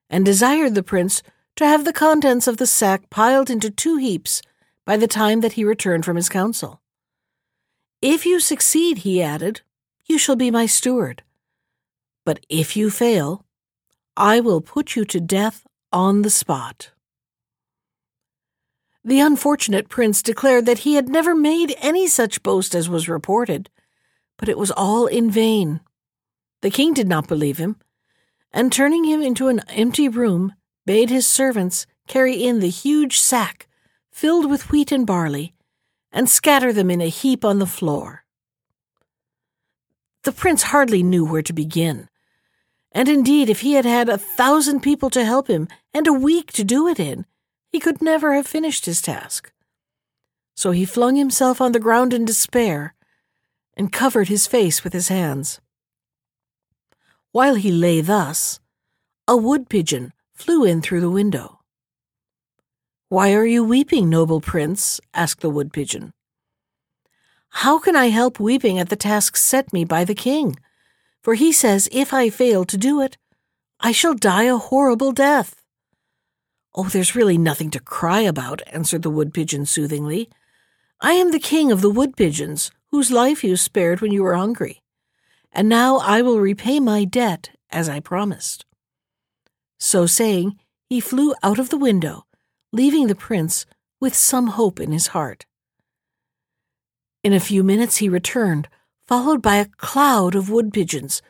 and 0.09 0.25
desired 0.25 0.75
the 0.75 0.83
prince 0.83 1.21
to 1.55 1.65
have 1.65 1.85
the 1.85 1.93
contents 1.93 2.47
of 2.47 2.57
the 2.57 2.65
sack 2.65 3.09
piled 3.09 3.49
into 3.49 3.69
two 3.69 3.97
heaps 3.97 4.41
by 4.85 4.97
the 4.97 5.07
time 5.07 5.41
that 5.41 5.53
he 5.53 5.63
returned 5.63 6.05
from 6.05 6.15
his 6.15 6.29
council. 6.29 6.81
If 8.01 8.25
you 8.25 8.39
succeed, 8.39 8.99
he 8.99 9.21
added, 9.21 9.61
you 10.05 10.17
shall 10.17 10.35
be 10.35 10.49
my 10.49 10.65
steward. 10.65 11.23
But 12.25 12.45
if 12.49 12.75
you 12.75 12.89
fail, 12.89 13.45
I 14.17 14.39
will 14.39 14.61
put 14.61 14.95
you 14.95 15.05
to 15.05 15.19
death 15.19 15.67
on 15.91 16.23
the 16.23 16.29
spot. 16.29 16.91
The 19.10 19.22
unfortunate 19.22 19.89
prince 19.89 20.22
declared 20.22 20.68
that 20.68 20.86
he 20.86 20.94
had 20.94 21.10
never 21.10 21.34
made 21.34 21.75
any 21.80 22.06
such 22.06 22.44
boast 22.44 22.75
as 22.75 22.88
was 22.88 23.10
reported, 23.10 23.68
but 24.38 24.48
it 24.48 24.56
was 24.56 24.70
all 24.70 25.08
in 25.08 25.32
vain. 25.32 25.80
The 26.62 26.70
king 26.70 26.94
did 26.94 27.08
not 27.08 27.28
believe 27.28 27.58
him, 27.58 27.78
and 28.54 28.72
turning 28.72 29.06
him 29.06 29.20
into 29.20 29.48
an 29.48 29.62
empty 29.70 30.08
room, 30.08 30.54
bade 30.86 31.10
his 31.10 31.25
servants 31.25 31.88
carry 32.08 32.44
in 32.44 32.60
the 32.60 32.70
huge 32.70 33.20
sack 33.20 33.68
filled 34.12 34.48
with 34.48 34.70
wheat 34.70 34.92
and 34.92 35.08
barley, 35.08 35.56
and 36.12 36.30
scatter 36.30 36.72
them 36.72 36.92
in 36.92 37.01
a 37.01 37.10
heap 37.10 37.44
on 37.44 37.58
the 37.58 37.66
floor. 37.66 38.25
The 40.22 40.32
prince 40.32 40.62
hardly 40.62 41.01
knew 41.01 41.25
where 41.25 41.42
to 41.42 41.51
begin, 41.51 42.10
and 42.92 43.10
indeed, 43.10 43.50
if 43.50 43.62
he 43.62 43.74
had 43.74 43.86
had 43.86 44.08
a 44.08 44.20
thousand 44.20 44.82
people 44.82 45.10
to 45.10 45.25
help 45.25 45.48
him 45.48 45.68
and 45.96 46.06
a 46.06 46.13
week 46.13 46.54
to 46.54 46.63
do 46.63 46.88
it 46.88 47.00
in, 47.00 47.25
he 47.71 47.79
could 47.79 48.01
never 48.01 48.33
have 48.33 48.47
finished 48.47 48.85
his 48.85 49.01
task. 49.01 49.51
So 50.55 50.71
he 50.71 50.85
flung 50.85 51.15
himself 51.15 51.61
on 51.61 51.71
the 51.71 51.79
ground 51.79 52.13
in 52.13 52.25
despair 52.25 52.95
and 53.77 53.93
covered 53.93 54.27
his 54.27 54.47
face 54.47 54.83
with 54.83 54.93
his 54.93 55.07
hands. 55.07 55.61
While 57.31 57.55
he 57.55 57.71
lay 57.71 58.01
thus, 58.01 58.59
a 59.27 59.38
wood 59.38 59.69
pigeon 59.69 60.13
flew 60.33 60.65
in 60.65 60.81
through 60.81 61.01
the 61.01 61.09
window. 61.09 61.59
Why 63.07 63.33
are 63.33 63.45
you 63.45 63.63
weeping, 63.63 64.09
noble 64.09 64.41
prince? 64.41 64.99
asked 65.13 65.41
the 65.41 65.49
wood 65.49 65.71
pigeon. 65.71 66.13
How 67.49 67.79
can 67.79 67.95
I 67.95 68.07
help 68.07 68.39
weeping 68.39 68.77
at 68.79 68.89
the 68.89 68.95
task 68.95 69.38
set 69.38 69.73
me 69.73 69.83
by 69.83 70.05
the 70.05 70.15
king? 70.15 70.57
For 71.21 71.35
he 71.35 71.51
says 71.51 71.89
if 71.91 72.13
I 72.13 72.29
fail 72.29 72.65
to 72.65 72.77
do 72.77 73.01
it, 73.01 73.17
I 73.79 73.91
shall 73.91 74.13
die 74.13 74.43
a 74.43 74.57
horrible 74.57 75.11
death. 75.11 75.59
Oh, 76.81 76.88
there's 76.88 77.13
really 77.13 77.38
nothing 77.38 77.71
to 77.71 77.81
cry 77.81 78.21
about, 78.21 78.62
answered 78.67 79.01
the 79.01 79.09
wood 79.09 79.33
pigeon 79.33 79.65
soothingly. 79.65 80.29
I 81.01 81.12
am 81.12 81.31
the 81.31 81.38
king 81.38 81.74
of 81.74 81.81
the 81.81 81.89
wood 81.89 82.15
pigeons, 82.15 82.71
whose 82.89 83.12
life 83.12 83.43
you 83.43 83.57
spared 83.57 84.00
when 84.00 84.13
you 84.13 84.24
were 84.24 84.36
hungry. 84.36 84.81
And 85.51 85.67
now 85.67 85.98
I 85.98 86.21
will 86.21 86.39
repay 86.39 86.79
my 86.79 87.03
debt, 87.03 87.50
as 87.69 87.89
I 87.89 88.00
promised. 88.00 88.65
So 89.77 90.05
saying, 90.05 90.57
he 90.86 91.01
flew 91.01 91.36
out 91.43 91.59
of 91.59 91.69
the 91.69 91.77
window, 91.77 92.25
leaving 92.71 93.07
the 93.07 93.13
prince 93.13 93.65
with 94.00 94.15
some 94.15 94.48
hope 94.48 94.79
in 94.79 94.93
his 94.93 95.07
heart. 95.07 95.45
In 97.25 97.33
a 97.33 97.41
few 97.41 97.62
minutes 97.62 97.98
he 97.98 98.07
returned, 98.07 98.69
followed 99.05 99.41
by 99.41 99.57
a 99.57 99.65
cloud 99.65 100.33
of 100.33 100.50
wood 100.50 100.71
pigeons, 100.71 101.21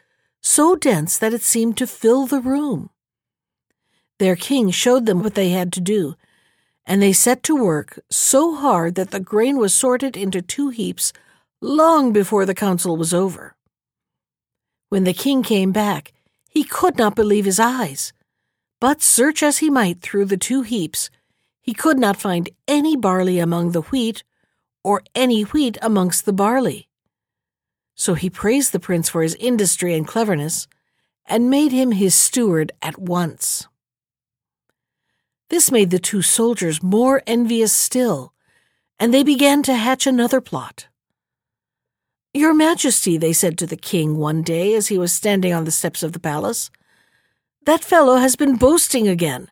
so 0.44 0.75
dense 0.75 1.18
that 1.18 1.34
it 1.34 1.41
seemed 1.41 1.75
to 1.77 1.88
fill 1.88 2.27
the 2.27 2.39
room. 2.39 2.91
Their 4.20 4.36
king 4.36 4.70
showed 4.70 5.06
them 5.06 5.24
what 5.24 5.36
they 5.36 5.50
had 5.50 5.74
to 5.74 5.82
do, 5.82 6.16
and 6.86 7.02
they 7.02 7.14
set 7.14 7.42
to 7.44 7.56
work 7.56 8.00
so 8.10 8.56
hard 8.56 8.96
that 8.96 9.12
the 9.12 9.20
grain 9.20 9.58
was 9.58 9.74
sorted 9.74 10.16
into 10.16 10.42
two 10.42 10.70
heaps 10.70 11.14
long 11.62 12.12
before 12.12 12.46
the 12.46 12.54
council 12.54 12.98
was 12.98 13.14
over. 13.14 13.56
When 14.90 15.06
the 15.06 15.14
king 15.14 15.42
came 15.42 15.72
back, 15.72 16.14
he 16.50 16.64
could 16.64 16.98
not 16.98 17.16
believe 17.16 17.46
his 17.46 17.60
eyes. 17.60 18.12
But 18.82 19.02
search 19.02 19.44
as 19.44 19.60
he 19.60 19.70
might 19.70 20.02
through 20.02 20.26
the 20.26 20.38
two 20.38 20.64
heaps, 20.64 21.10
he 21.62 21.74
could 21.74 22.00
not 22.00 22.18
find 22.18 22.50
any 22.68 22.96
barley 22.96 23.40
among 23.40 23.72
the 23.72 23.82
wheat, 23.82 24.24
or 24.84 25.04
any 25.14 25.44
wheat 25.44 25.78
amongst 25.82 26.26
the 26.26 26.34
barley. 26.34 26.88
So 27.96 28.16
he 28.16 28.30
praised 28.30 28.72
the 28.72 28.80
prince 28.80 29.10
for 29.10 29.22
his 29.22 29.36
industry 29.36 29.94
and 29.94 30.08
cleverness, 30.08 30.68
and 31.26 31.50
made 31.50 31.72
him 31.72 31.92
his 31.92 32.16
steward 32.16 32.72
at 32.82 32.98
once. 32.98 33.68
This 35.50 35.72
made 35.72 35.89
the 35.89 36.00
two 36.00 36.22
soldiers 36.22 36.84
more 36.84 37.24
envious 37.25 37.74
still, 37.74 38.34
and 39.00 39.13
they 39.13 39.24
began 39.24 39.63
to 39.63 39.74
hatch 39.74 40.06
another 40.06 40.41
plot. 40.41 40.88
Your 42.34 42.53
Majesty, 42.53 43.18
they 43.18 43.34
said 43.34 43.58
to 43.58 43.65
the 43.65 43.75
king 43.75 44.18
one 44.18 44.44
day 44.44 44.75
as 44.75 44.89
he 44.89 45.00
was 45.00 45.12
standing 45.12 45.51
on 45.51 45.63
the 45.65 45.72
steps 45.72 46.03
of 46.03 46.13
the 46.13 46.20
palace, 46.20 46.70
that 47.65 47.84
fellow 47.84 48.18
has 48.18 48.36
been 48.36 48.56
boasting 48.56 49.08
again, 49.08 49.50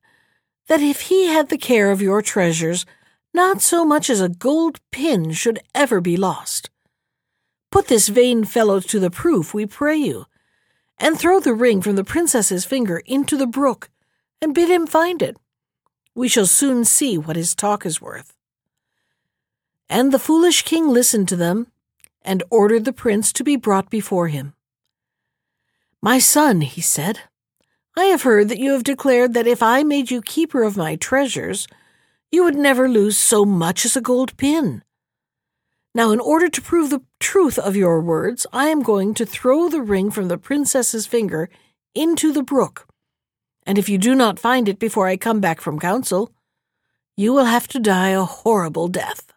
that 0.68 0.82
if 0.82 1.02
he 1.02 1.28
had 1.28 1.50
the 1.50 1.58
care 1.58 1.92
of 1.92 2.02
your 2.02 2.22
treasures, 2.22 2.86
not 3.34 3.62
so 3.62 3.84
much 3.84 4.10
as 4.10 4.22
a 4.22 4.30
gold 4.30 4.80
pin 4.92 5.32
should 5.32 5.60
ever 5.74 6.00
be 6.00 6.16
lost. 6.16 6.70
Put 7.72 7.88
this 7.88 8.08
vain 8.08 8.44
fellow 8.44 8.80
to 8.82 9.00
the 9.00 9.12
proof, 9.12 9.54
we 9.54 9.66
pray 9.66 9.98
you, 9.98 10.26
and 11.00 11.18
throw 11.18 11.40
the 11.40 11.54
ring 11.54 11.82
from 11.82 11.96
the 11.96 12.04
princess's 12.04 12.66
finger 12.66 13.02
into 13.06 13.36
the 13.36 13.48
brook, 13.48 13.90
and 14.42 14.54
bid 14.54 14.70
him 14.70 14.86
find 14.86 15.22
it. 15.22 15.38
We 16.18 16.28
shall 16.28 16.48
soon 16.48 16.84
see 16.84 17.16
what 17.16 17.36
his 17.36 17.54
talk 17.54 17.86
is 17.86 18.02
worth. 18.02 18.34
And 19.88 20.12
the 20.12 20.18
foolish 20.18 20.64
king 20.64 20.90
listened 20.90 21.28
to 21.30 21.36
them 21.36 21.68
and 22.24 22.42
ordered 22.50 22.86
the 22.86 22.92
prince 22.92 23.32
to 23.34 23.44
be 23.44 23.56
brought 23.56 23.92
before 23.92 24.28
him. 24.28 24.56
My 26.02 26.18
son, 26.18 26.62
he 26.62 26.82
said, 26.82 27.20
I 27.96 28.06
have 28.06 28.24
heard 28.24 28.50
that 28.50 28.58
you 28.58 28.72
have 28.72 28.84
declared 28.84 29.36
that 29.36 29.46
if 29.46 29.62
I 29.62 29.84
made 29.84 30.10
you 30.10 30.24
keeper 30.24 30.64
of 30.64 30.76
my 30.76 30.96
treasures, 30.96 31.68
you 32.32 32.44
would 32.44 32.56
never 32.56 32.90
lose 32.90 33.16
so 33.16 33.46
much 33.46 33.86
as 33.86 33.96
a 33.96 34.02
gold 34.02 34.36
pin. 34.38 34.82
Now, 35.94 36.10
in 36.10 36.20
order 36.20 36.50
to 36.50 36.62
prove 36.64 36.90
the 36.90 37.04
truth 37.20 37.60
of 37.60 37.76
your 37.76 38.02
words, 38.02 38.48
I 38.52 38.70
am 38.70 38.82
going 38.82 39.14
to 39.14 39.26
throw 39.26 39.70
the 39.70 39.84
ring 39.84 40.10
from 40.10 40.30
the 40.30 40.40
princess's 40.40 41.06
finger 41.06 41.48
into 41.94 42.34
the 42.34 42.42
brook, 42.42 42.87
and 43.68 43.78
if 43.78 43.90
you 43.90 43.98
do 43.98 44.16
not 44.16 44.40
find 44.40 44.70
it 44.70 44.80
before 44.80 45.08
I 45.08 45.18
come 45.18 45.42
back 45.42 45.60
from 45.60 45.78
council, 45.78 46.32
you 47.18 47.34
will 47.34 47.46
have 47.46 47.68
to 47.68 47.80
die 47.80 48.10
a 48.10 48.24
horrible 48.24 48.88
death. 48.88 49.34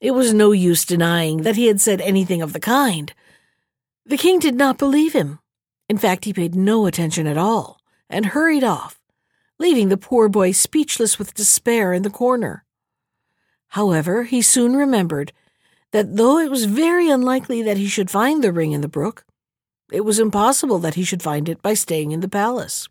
It 0.00 0.10
was 0.10 0.34
no 0.34 0.50
use 0.50 0.84
denying 0.84 1.42
that 1.42 1.54
he 1.54 1.66
had 1.66 1.80
said 1.80 2.00
anything 2.00 2.42
of 2.42 2.52
the 2.52 2.58
kind. 2.58 3.14
The 4.04 4.16
king 4.16 4.40
did 4.40 4.56
not 4.56 4.76
believe 4.76 5.12
him. 5.12 5.38
In 5.88 5.98
fact, 5.98 6.24
he 6.24 6.32
paid 6.32 6.56
no 6.56 6.86
attention 6.86 7.28
at 7.28 7.38
all 7.38 7.78
and 8.10 8.26
hurried 8.26 8.64
off, 8.64 9.00
leaving 9.60 9.88
the 9.88 9.96
poor 9.96 10.28
boy 10.28 10.50
speechless 10.50 11.20
with 11.20 11.34
despair 11.34 11.92
in 11.92 12.02
the 12.02 12.10
corner. 12.10 12.64
However, 13.68 14.24
he 14.24 14.42
soon 14.42 14.74
remembered 14.74 15.32
that 15.92 16.16
though 16.16 16.38
it 16.38 16.50
was 16.50 16.64
very 16.64 17.08
unlikely 17.08 17.62
that 17.62 17.76
he 17.76 17.86
should 17.86 18.10
find 18.10 18.42
the 18.42 18.52
ring 18.52 18.72
in 18.72 18.80
the 18.80 18.88
brook, 18.88 19.24
it 19.94 20.04
was 20.04 20.18
impossible 20.18 20.78
that 20.78 20.94
he 20.94 21.04
should 21.04 21.22
find 21.22 21.48
it 21.48 21.62
by 21.62 21.74
staying 21.74 22.12
in 22.12 22.20
the 22.20 22.28
palace. 22.28 22.88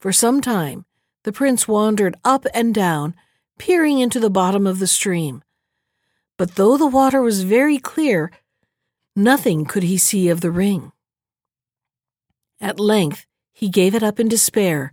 For 0.00 0.12
some 0.12 0.40
time, 0.40 0.84
the 1.24 1.32
prince 1.32 1.66
wandered 1.66 2.16
up 2.24 2.46
and 2.52 2.74
down, 2.74 3.14
peering 3.58 3.98
into 3.98 4.20
the 4.20 4.30
bottom 4.30 4.66
of 4.66 4.78
the 4.78 4.86
stream. 4.86 5.42
But 6.36 6.56
though 6.56 6.76
the 6.76 6.86
water 6.86 7.22
was 7.22 7.42
very 7.42 7.78
clear, 7.78 8.30
nothing 9.16 9.64
could 9.64 9.82
he 9.82 9.96
see 9.96 10.28
of 10.28 10.40
the 10.40 10.50
ring. 10.50 10.92
At 12.60 12.78
length 12.78 13.26
he 13.52 13.68
gave 13.68 13.94
it 13.94 14.02
up 14.02 14.20
in 14.20 14.28
despair, 14.28 14.92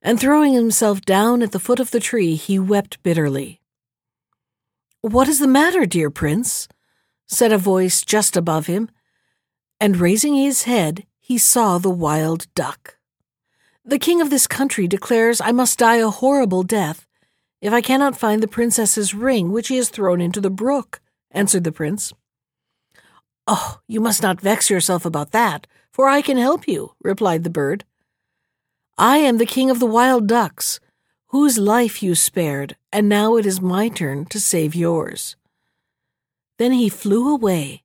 and 0.00 0.18
throwing 0.18 0.54
himself 0.54 1.02
down 1.02 1.42
at 1.42 1.52
the 1.52 1.60
foot 1.60 1.78
of 1.78 1.92
the 1.92 2.00
tree, 2.00 2.34
he 2.34 2.58
wept 2.58 3.02
bitterly. 3.02 3.60
What 5.00 5.28
is 5.28 5.38
the 5.38 5.46
matter, 5.46 5.86
dear 5.86 6.10
prince? 6.10 6.68
said 7.26 7.52
a 7.52 7.58
voice 7.58 8.02
just 8.02 8.36
above 8.36 8.66
him, 8.66 8.90
and 9.82 9.96
raising 9.96 10.36
his 10.36 10.62
head, 10.62 11.04
he 11.18 11.36
saw 11.36 11.76
the 11.76 11.90
wild 11.90 12.46
duck. 12.54 12.98
The 13.84 13.98
king 13.98 14.20
of 14.20 14.30
this 14.30 14.46
country 14.46 14.86
declares 14.86 15.40
I 15.40 15.50
must 15.50 15.80
die 15.80 15.96
a 15.96 16.08
horrible 16.08 16.62
death 16.62 17.04
if 17.60 17.72
I 17.72 17.80
cannot 17.80 18.16
find 18.16 18.40
the 18.40 18.46
princess's 18.46 19.12
ring 19.12 19.50
which 19.50 19.66
he 19.66 19.76
has 19.78 19.88
thrown 19.88 20.20
into 20.20 20.40
the 20.40 20.50
brook, 20.50 21.00
answered 21.32 21.64
the 21.64 21.72
prince. 21.72 22.12
Oh, 23.48 23.80
you 23.88 24.00
must 24.00 24.22
not 24.22 24.40
vex 24.40 24.70
yourself 24.70 25.04
about 25.04 25.32
that, 25.32 25.66
for 25.90 26.06
I 26.06 26.22
can 26.22 26.36
help 26.36 26.68
you, 26.68 26.92
replied 27.02 27.42
the 27.42 27.50
bird. 27.50 27.84
I 28.96 29.16
am 29.16 29.38
the 29.38 29.46
king 29.46 29.68
of 29.68 29.80
the 29.80 29.94
wild 29.98 30.28
ducks, 30.28 30.78
whose 31.30 31.58
life 31.58 32.04
you 32.04 32.14
spared, 32.14 32.76
and 32.92 33.08
now 33.08 33.36
it 33.36 33.44
is 33.44 33.60
my 33.60 33.88
turn 33.88 34.26
to 34.26 34.38
save 34.38 34.76
yours. 34.76 35.34
Then 36.58 36.70
he 36.70 36.88
flew 36.88 37.34
away, 37.34 37.81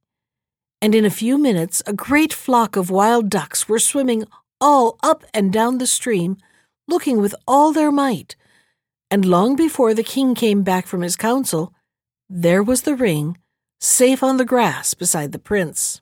and 0.82 0.94
in 0.94 1.06
a 1.06 1.10
few 1.10 1.38
minutes 1.38 1.82
a 1.86 1.94
great 1.94 2.34
flock 2.34 2.76
of 2.76 2.90
wild 2.90 3.30
ducks 3.30 3.68
were 3.68 3.80
swimming 3.80 4.26
all 4.60 4.98
up 5.04 5.24
and 5.34 5.54
down 5.54 5.78
the 5.78 5.88
stream, 5.88 6.38
looking 6.88 7.20
with 7.20 7.36
all 7.48 7.72
their 7.72 7.92
might 7.92 8.36
and 9.10 9.26
long 9.26 9.56
before 9.56 9.94
the 9.94 10.04
king 10.04 10.36
came 10.36 10.64
back 10.64 10.86
from 10.86 11.02
his 11.02 11.16
council, 11.16 11.74
there 12.30 12.62
was 12.62 12.82
the 12.82 12.96
ring, 12.96 13.38
safe 13.80 14.22
on 14.22 14.38
the 14.38 14.46
grass 14.46 14.94
beside 14.94 15.32
the 15.32 15.40
prince. 15.40 16.02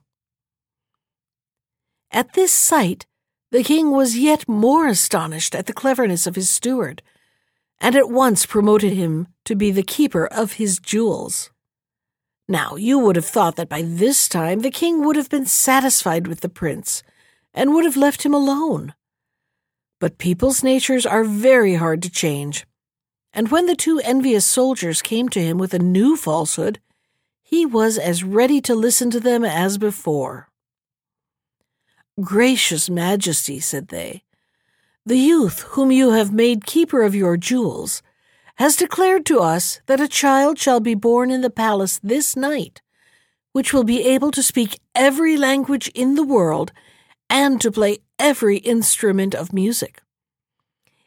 At 2.10 2.32
this 2.34 2.52
sight, 2.52 3.06
the 3.52 3.62
king 3.62 3.90
was 3.90 4.16
yet 4.16 4.48
more 4.48 4.88
astonished 4.88 5.54
at 5.54 5.66
the 5.66 5.72
cleverness 5.72 6.26
of 6.26 6.34
his 6.34 6.50
steward, 6.50 7.02
and 7.80 7.94
at 7.94 8.10
once 8.10 8.44
promoted 8.44 8.92
him 8.92 9.28
to 9.44 9.54
be 9.54 9.70
the 9.70 9.82
keeper 9.82 10.26
of 10.26 10.54
his 10.54 10.78
jewels. 10.78 11.50
Now, 12.48 12.76
you 12.76 12.98
would 12.98 13.16
have 13.16 13.26
thought 13.26 13.56
that 13.56 13.68
by 13.68 13.82
this 13.82 14.28
time 14.28 14.60
the 14.60 14.70
king 14.70 15.04
would 15.04 15.16
have 15.16 15.28
been 15.30 15.46
satisfied 15.46 16.26
with 16.26 16.40
the 16.40 16.48
prince, 16.48 17.02
and 17.52 17.72
would 17.72 17.84
have 17.84 17.96
left 17.96 18.24
him 18.24 18.34
alone. 18.34 18.94
But 19.98 20.18
people's 20.18 20.62
natures 20.62 21.06
are 21.06 21.24
very 21.24 21.74
hard 21.74 22.02
to 22.02 22.10
change 22.10 22.66
and 23.36 23.50
when 23.50 23.66
the 23.66 23.76
two 23.76 24.00
envious 24.02 24.46
soldiers 24.46 25.02
came 25.02 25.28
to 25.28 25.42
him 25.42 25.58
with 25.58 25.74
a 25.74 25.78
new 25.78 26.16
falsehood, 26.16 26.80
he 27.42 27.66
was 27.66 27.98
as 27.98 28.24
ready 28.24 28.62
to 28.62 28.74
listen 28.74 29.10
to 29.10 29.20
them 29.20 29.44
as 29.44 29.76
before. 29.76 30.48
Gracious 32.18 32.88
Majesty, 32.88 33.60
said 33.60 33.88
they, 33.88 34.22
the 35.04 35.18
youth 35.18 35.60
whom 35.72 35.92
you 35.92 36.12
have 36.12 36.32
made 36.32 36.64
keeper 36.64 37.02
of 37.02 37.14
your 37.14 37.36
jewels 37.36 38.02
has 38.56 38.76
declared 38.76 39.24
to 39.26 39.40
us 39.40 39.80
that 39.86 40.00
a 40.00 40.08
child 40.08 40.58
shall 40.58 40.80
be 40.80 40.94
born 40.94 41.30
in 41.30 41.40
the 41.40 41.50
palace 41.50 41.98
this 42.02 42.36
night, 42.36 42.82
which 43.52 43.72
will 43.72 43.84
be 43.84 44.02
able 44.02 44.30
to 44.30 44.42
speak 44.42 44.80
every 44.94 45.36
language 45.36 45.88
in 45.94 46.14
the 46.14 46.24
world 46.24 46.72
and 47.30 47.60
to 47.60 47.70
play 47.70 47.98
every 48.18 48.58
instrument 48.58 49.34
of 49.34 49.52
music. 49.52 50.02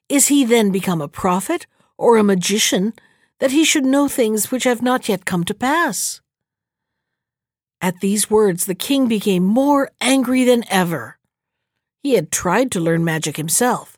Is 0.07 0.27
he 0.27 0.45
then 0.45 0.71
become 0.71 1.01
a 1.01 1.07
prophet 1.07 1.67
or 1.99 2.17
a 2.17 2.23
magician 2.23 2.93
that 3.39 3.51
he 3.51 3.63
should 3.63 3.85
know 3.85 4.07
things 4.07 4.49
which 4.49 4.63
have 4.63 4.81
not 4.81 5.09
yet 5.09 5.25
come 5.25 5.43
to 5.43 5.53
pass. 5.53 6.21
At 7.81 7.99
these 7.99 8.29
words, 8.29 8.65
the 8.65 8.75
king 8.75 9.07
became 9.07 9.43
more 9.43 9.91
angry 10.01 10.45
than 10.45 10.63
ever. 10.69 11.19
He 12.01 12.13
had 12.13 12.31
tried 12.31 12.71
to 12.71 12.79
learn 12.79 13.03
magic 13.03 13.37
himself, 13.37 13.97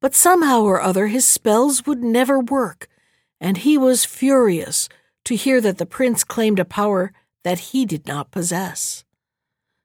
but 0.00 0.14
somehow 0.14 0.62
or 0.62 0.80
other 0.80 1.08
his 1.08 1.26
spells 1.26 1.86
would 1.86 2.02
never 2.02 2.38
work, 2.38 2.88
and 3.40 3.58
he 3.58 3.76
was 3.76 4.04
furious 4.04 4.88
to 5.24 5.36
hear 5.36 5.60
that 5.60 5.78
the 5.78 5.86
prince 5.86 6.24
claimed 6.24 6.58
a 6.58 6.64
power 6.64 7.12
that 7.44 7.58
he 7.58 7.84
did 7.84 8.06
not 8.06 8.30
possess. 8.30 9.04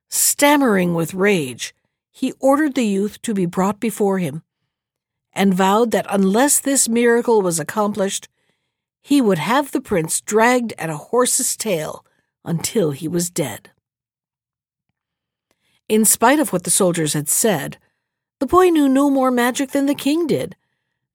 Stammering 0.10 0.94
with 0.94 1.14
rage, 1.14 1.74
he 2.12 2.34
ordered 2.40 2.76
the 2.76 2.86
youth 2.86 3.22
to 3.24 3.34
be 3.34 3.46
brought 3.46 3.80
before 3.80 4.20
him 4.20 4.44
and 5.34 5.54
vowed 5.54 5.92
that 5.92 6.06
unless 6.10 6.60
this 6.60 6.88
miracle 6.88 7.42
was 7.42 7.60
accomplished, 7.60 8.30
he 9.02 9.20
would 9.20 9.40
have 9.40 9.72
the 9.72 9.82
prince 9.82 10.22
dragged 10.22 10.74
at 10.78 10.90
a 10.90 10.98
horse's 10.98 11.58
tail 11.58 12.06
until 12.46 12.92
he 12.92 13.08
was 13.08 13.30
dead. 13.30 13.72
In 15.90 16.06
spite 16.06 16.40
of 16.40 16.54
what 16.54 16.64
the 16.64 16.70
soldiers 16.70 17.14
had 17.14 17.28
said, 17.28 17.78
the 18.44 18.48
boy 18.48 18.68
knew 18.68 18.90
no 18.90 19.10
more 19.10 19.32
magic 19.32 19.72
than 19.72 19.86
the 19.86 19.96
king 19.96 20.28
did, 20.28 20.58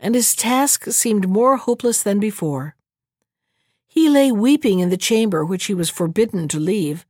and 0.01 0.15
his 0.15 0.35
task 0.35 0.87
seemed 0.87 1.29
more 1.29 1.59
hopeless 1.59 2.03
than 2.03 2.19
before. 2.19 2.75
He 3.87 4.09
lay 4.09 4.33
weeping 4.33 4.79
in 4.79 4.89
the 4.89 4.97
chamber 4.97 5.45
which 5.45 5.67
he 5.67 5.75
was 5.75 5.91
forbidden 5.91 6.49
to 6.49 6.59
leave, 6.59 7.05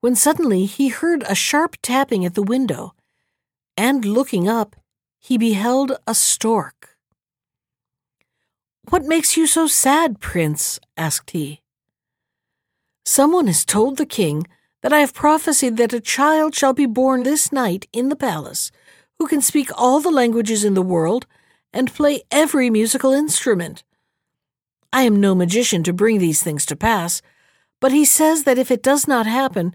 when 0.00 0.14
suddenly 0.14 0.64
he 0.64 0.88
heard 0.88 1.22
a 1.24 1.34
sharp 1.34 1.76
tapping 1.82 2.24
at 2.24 2.32
the 2.32 2.42
window, 2.42 2.94
and 3.76 4.06
looking 4.06 4.48
up, 4.48 4.74
he 5.18 5.36
beheld 5.36 5.98
a 6.06 6.14
stork. 6.14 6.96
What 8.88 9.04
makes 9.04 9.36
you 9.36 9.46
so 9.46 9.66
sad, 9.66 10.18
prince? 10.18 10.80
asked 10.96 11.32
he. 11.32 11.60
Someone 13.04 13.48
has 13.48 13.66
told 13.66 13.98
the 13.98 14.06
king 14.06 14.46
that 14.80 14.94
I 14.94 15.00
have 15.00 15.12
prophesied 15.12 15.76
that 15.76 15.92
a 15.92 16.00
child 16.00 16.54
shall 16.54 16.72
be 16.72 16.86
born 16.86 17.22
this 17.22 17.52
night 17.52 17.86
in 17.92 18.08
the 18.08 18.16
palace 18.16 18.72
who 19.18 19.26
can 19.26 19.40
speak 19.40 19.70
all 19.74 20.00
the 20.00 20.10
languages 20.10 20.64
in 20.64 20.74
the 20.74 20.82
world 20.82 21.26
and 21.72 21.94
play 21.94 22.22
every 22.30 22.70
musical 22.70 23.12
instrument. 23.12 23.82
I 24.92 25.02
am 25.02 25.20
no 25.20 25.34
magician 25.34 25.82
to 25.84 25.92
bring 25.92 26.18
these 26.18 26.42
things 26.42 26.64
to 26.66 26.76
pass, 26.76 27.22
but 27.80 27.92
he 27.92 28.04
says 28.04 28.44
that 28.44 28.58
if 28.58 28.70
it 28.70 28.82
does 28.82 29.06
not 29.06 29.26
happen, 29.26 29.74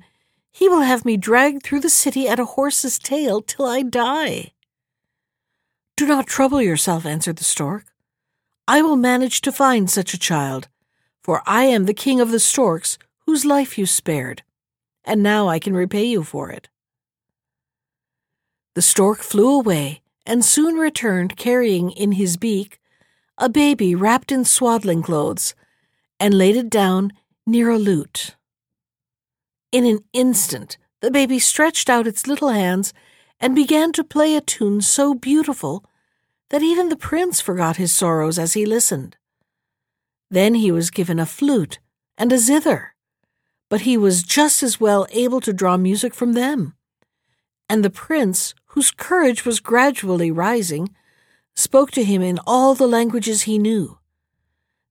he 0.52 0.68
will 0.68 0.82
have 0.82 1.06
me 1.06 1.18
dragged 1.18 1.64
through 1.64 1.80
the 1.82 1.90
city 1.90 2.28
at 2.28 2.40
a 2.40 2.46
horse's 2.46 2.98
tail 2.98 3.42
till 3.42 3.66
I 3.66 3.84
die. 3.84 4.52
Do 5.96 6.08
not 6.08 6.28
trouble 6.28 6.62
yourself, 6.62 7.06
answered 7.06 7.38
the 7.38 7.44
stork. 7.44 7.86
I 8.68 8.82
will 8.82 8.96
manage 8.96 9.42
to 9.42 9.52
find 9.52 9.90
such 9.90 10.14
a 10.14 10.20
child, 10.20 10.68
for 11.22 11.44
I 11.46 11.66
am 11.66 11.86
the 11.86 11.94
king 11.94 12.20
of 12.20 12.32
the 12.32 12.40
storks 12.40 12.98
whose 13.28 13.46
life 13.46 13.78
you 13.78 13.86
spared, 13.86 14.42
and 15.04 15.22
now 15.22 15.48
I 15.48 15.60
can 15.60 15.76
repay 15.76 16.06
you 16.06 16.24
for 16.24 16.50
it. 16.50 16.70
The 18.74 18.82
stork 18.82 19.20
flew 19.20 19.54
away 19.54 20.02
and 20.26 20.46
soon 20.46 20.76
returned 20.76 21.36
carrying 21.36 21.92
in 21.92 22.14
his 22.14 22.38
beak 22.38 22.80
a 23.38 23.50
baby 23.50 23.96
wrapped 23.96 24.32
in 24.32 24.46
swaddling 24.46 25.02
clothes 25.02 25.56
and 26.20 26.34
laid 26.34 26.56
it 26.56 26.70
down 26.70 27.12
near 27.46 27.70
a 27.70 27.78
lute. 27.78 28.36
In 29.72 29.86
an 29.86 30.04
instant, 30.14 30.78
the 31.02 31.10
baby 31.10 31.40
stretched 31.40 31.90
out 31.90 32.08
its 32.08 32.28
little 32.28 32.50
hands 32.50 32.94
and 33.40 33.56
began 33.56 33.92
to 33.94 34.04
play 34.04 34.36
a 34.36 34.42
tune 34.42 34.82
so 34.82 35.16
beautiful 35.16 35.84
that 36.50 36.62
even 36.62 36.90
the 36.90 36.96
prince 36.96 37.42
forgot 37.42 37.78
his 37.78 37.92
sorrows 37.92 38.38
as 38.38 38.54
he 38.54 38.66
listened. 38.66 39.18
Then 40.30 40.54
he 40.54 40.72
was 40.72 40.92
given 40.92 41.20
a 41.20 41.26
flute 41.26 41.80
and 42.18 42.32
a 42.32 42.38
zither, 42.38 42.94
but 43.70 43.82
he 43.82 43.98
was 43.98 44.22
just 44.22 44.62
as 44.62 44.80
well 44.80 45.08
able 45.12 45.42
to 45.42 45.52
draw 45.52 45.78
music 45.78 46.14
from 46.14 46.34
them. 46.34 46.76
And 47.68 47.84
the 47.84 47.90
prince, 47.90 48.54
whose 48.72 48.92
courage 48.92 49.46
was 49.46 49.60
gradually 49.60 50.32
rising, 50.32 50.90
spoke 51.56 51.92
to 51.92 52.04
him 52.04 52.22
in 52.22 52.40
all 52.48 52.74
the 52.74 52.88
languages 52.88 53.44
he 53.44 53.58
knew. 53.58 53.98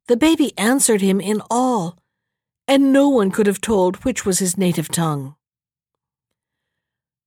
The 0.07 0.17
baby 0.17 0.53
answered 0.59 1.01
him 1.01 1.21
in 1.21 1.41
all, 1.51 1.99
and 2.69 2.93
no 2.93 3.09
one 3.09 3.31
could 3.31 3.47
have 3.47 3.61
told 3.61 4.05
which 4.05 4.27
was 4.27 4.39
his 4.39 4.59
native 4.59 4.89
tongue. 4.89 5.35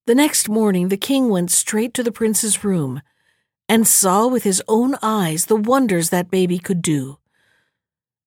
The 0.05 0.15
next 0.15 0.47
morning 0.47 0.89
the 0.89 0.97
king 0.97 1.29
went 1.29 1.49
straight 1.49 1.93
to 1.95 2.03
the 2.03 2.11
prince's 2.11 2.63
room 2.63 3.01
and 3.67 3.87
saw 3.87 4.27
with 4.27 4.43
his 4.43 4.61
own 4.67 4.95
eyes 5.01 5.45
the 5.45 5.55
wonders 5.55 6.09
that 6.09 6.29
baby 6.29 6.59
could 6.59 6.81
do. 6.81 7.17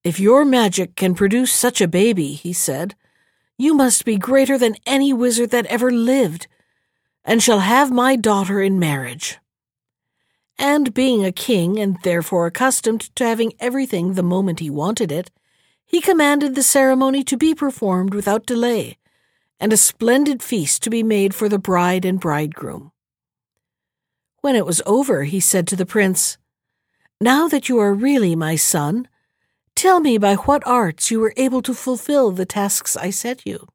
If 0.03 0.19
your 0.19 0.45
magic 0.45 0.97
can 0.97 1.15
produce 1.15 1.53
such 1.53 1.81
a 1.81 1.89
baby, 1.89 2.33
he 2.33 2.53
said, 2.53 2.95
you 3.59 3.75
must 3.75 4.05
be 4.05 4.17
greater 4.17 4.59
than 4.59 4.77
any 4.85 5.13
wizard 5.13 5.51
that 5.51 5.67
ever 5.67 5.91
lived, 5.91 6.47
and 7.27 7.43
shall 7.43 7.61
have 7.61 7.91
my 7.91 8.15
daughter 8.15 8.63
in 8.63 8.79
marriage. 8.79 9.39
And 10.59 10.95
being 10.95 11.25
a 11.25 11.33
king, 11.33 11.79
and 11.79 11.99
therefore 12.03 12.47
accustomed 12.47 13.15
to 13.17 13.25
having 13.25 13.53
everything 13.61 14.15
the 14.15 14.23
moment 14.23 14.61
he 14.61 14.71
wanted 14.71 15.13
it, 15.13 15.31
he 15.85 16.01
commanded 16.01 16.55
the 16.55 16.63
ceremony 16.63 17.23
to 17.25 17.37
be 17.37 17.55
performed 17.55 18.15
without 18.15 18.47
delay, 18.47 18.97
and 19.61 19.73
a 19.73 19.77
splendid 19.77 20.43
feast 20.43 20.83
to 20.85 20.91
be 20.91 21.03
made 21.03 21.35
for 21.35 21.49
the 21.49 21.59
bride 21.59 22.05
and 22.05 22.21
bridegroom. 22.21 22.93
When 24.41 24.57
it 24.57 24.65
was 24.65 24.81
over, 24.87 25.25
he 25.25 25.41
said 25.41 25.67
to 25.69 25.77
the 25.77 25.85
prince, 25.85 26.39
Now 27.21 27.49
that 27.49 27.69
you 27.69 27.79
are 27.79 27.93
really 27.93 28.37
my 28.37 28.57
son, 28.57 29.09
tell 29.75 30.01
me 30.01 30.17
by 30.17 30.37
what 30.37 30.67
arts 30.67 31.11
you 31.11 31.21
were 31.21 31.35
able 31.37 31.61
to 31.63 31.75
fulfill 31.75 32.31
the 32.31 32.47
tasks 32.47 32.97
I 32.97 33.11
set 33.11 33.45
you. 33.45 33.67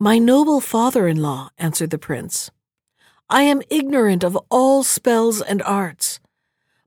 My 0.00 0.20
noble 0.20 0.60
father 0.60 1.08
in 1.08 1.20
law, 1.20 1.50
answered 1.58 1.90
the 1.90 1.98
prince, 1.98 2.52
I 3.28 3.42
am 3.42 3.62
ignorant 3.68 4.22
of 4.22 4.38
all 4.48 4.84
spells 4.84 5.42
and 5.42 5.60
arts, 5.62 6.20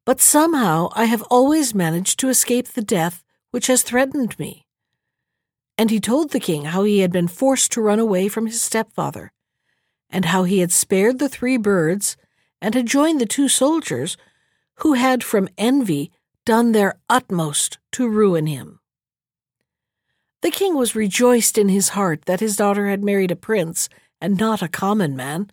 but 0.05 0.21
somehow 0.21 0.87
I 0.93 1.05
have 1.05 1.21
always 1.23 1.75
managed 1.75 2.19
to 2.19 2.29
escape 2.29 2.69
the 2.69 2.81
death 2.81 3.21
which 3.51 3.67
has 3.67 3.83
threatened 3.83 4.39
me. 4.39 4.65
And 5.77 5.91
he 5.91 5.99
told 5.99 6.31
the 6.31 6.39
king 6.39 6.65
how 6.65 6.83
he 6.83 6.99
had 6.99 7.11
been 7.11 7.27
forced 7.27 7.73
to 7.73 7.81
run 7.81 7.99
away 7.99 8.29
from 8.29 8.45
his 8.45 8.61
stepfather 8.61 9.33
and 10.09 10.25
how 10.25 10.43
he 10.45 10.59
had 10.59 10.71
spared 10.71 11.19
the 11.19 11.29
three 11.29 11.57
birds 11.57 12.15
and 12.61 12.75
had 12.75 12.85
joined 12.85 13.19
the 13.19 13.25
two 13.25 13.49
soldiers 13.49 14.15
who 14.75 14.93
had 14.93 15.23
from 15.23 15.49
envy 15.57 16.11
done 16.45 16.71
their 16.71 16.95
utmost 17.09 17.77
to 17.91 18.07
ruin 18.07 18.47
him. 18.47 18.80
The 20.41 20.51
king 20.51 20.75
was 20.75 20.95
rejoiced 20.95 21.57
in 21.57 21.69
his 21.69 21.89
heart 21.89 22.25
that 22.25 22.39
his 22.39 22.55
daughter 22.55 22.89
had 22.89 23.03
married 23.03 23.31
a 23.31 23.35
prince 23.35 23.89
and 24.19 24.37
not 24.37 24.61
a 24.61 24.67
common 24.67 25.15
man, 25.15 25.51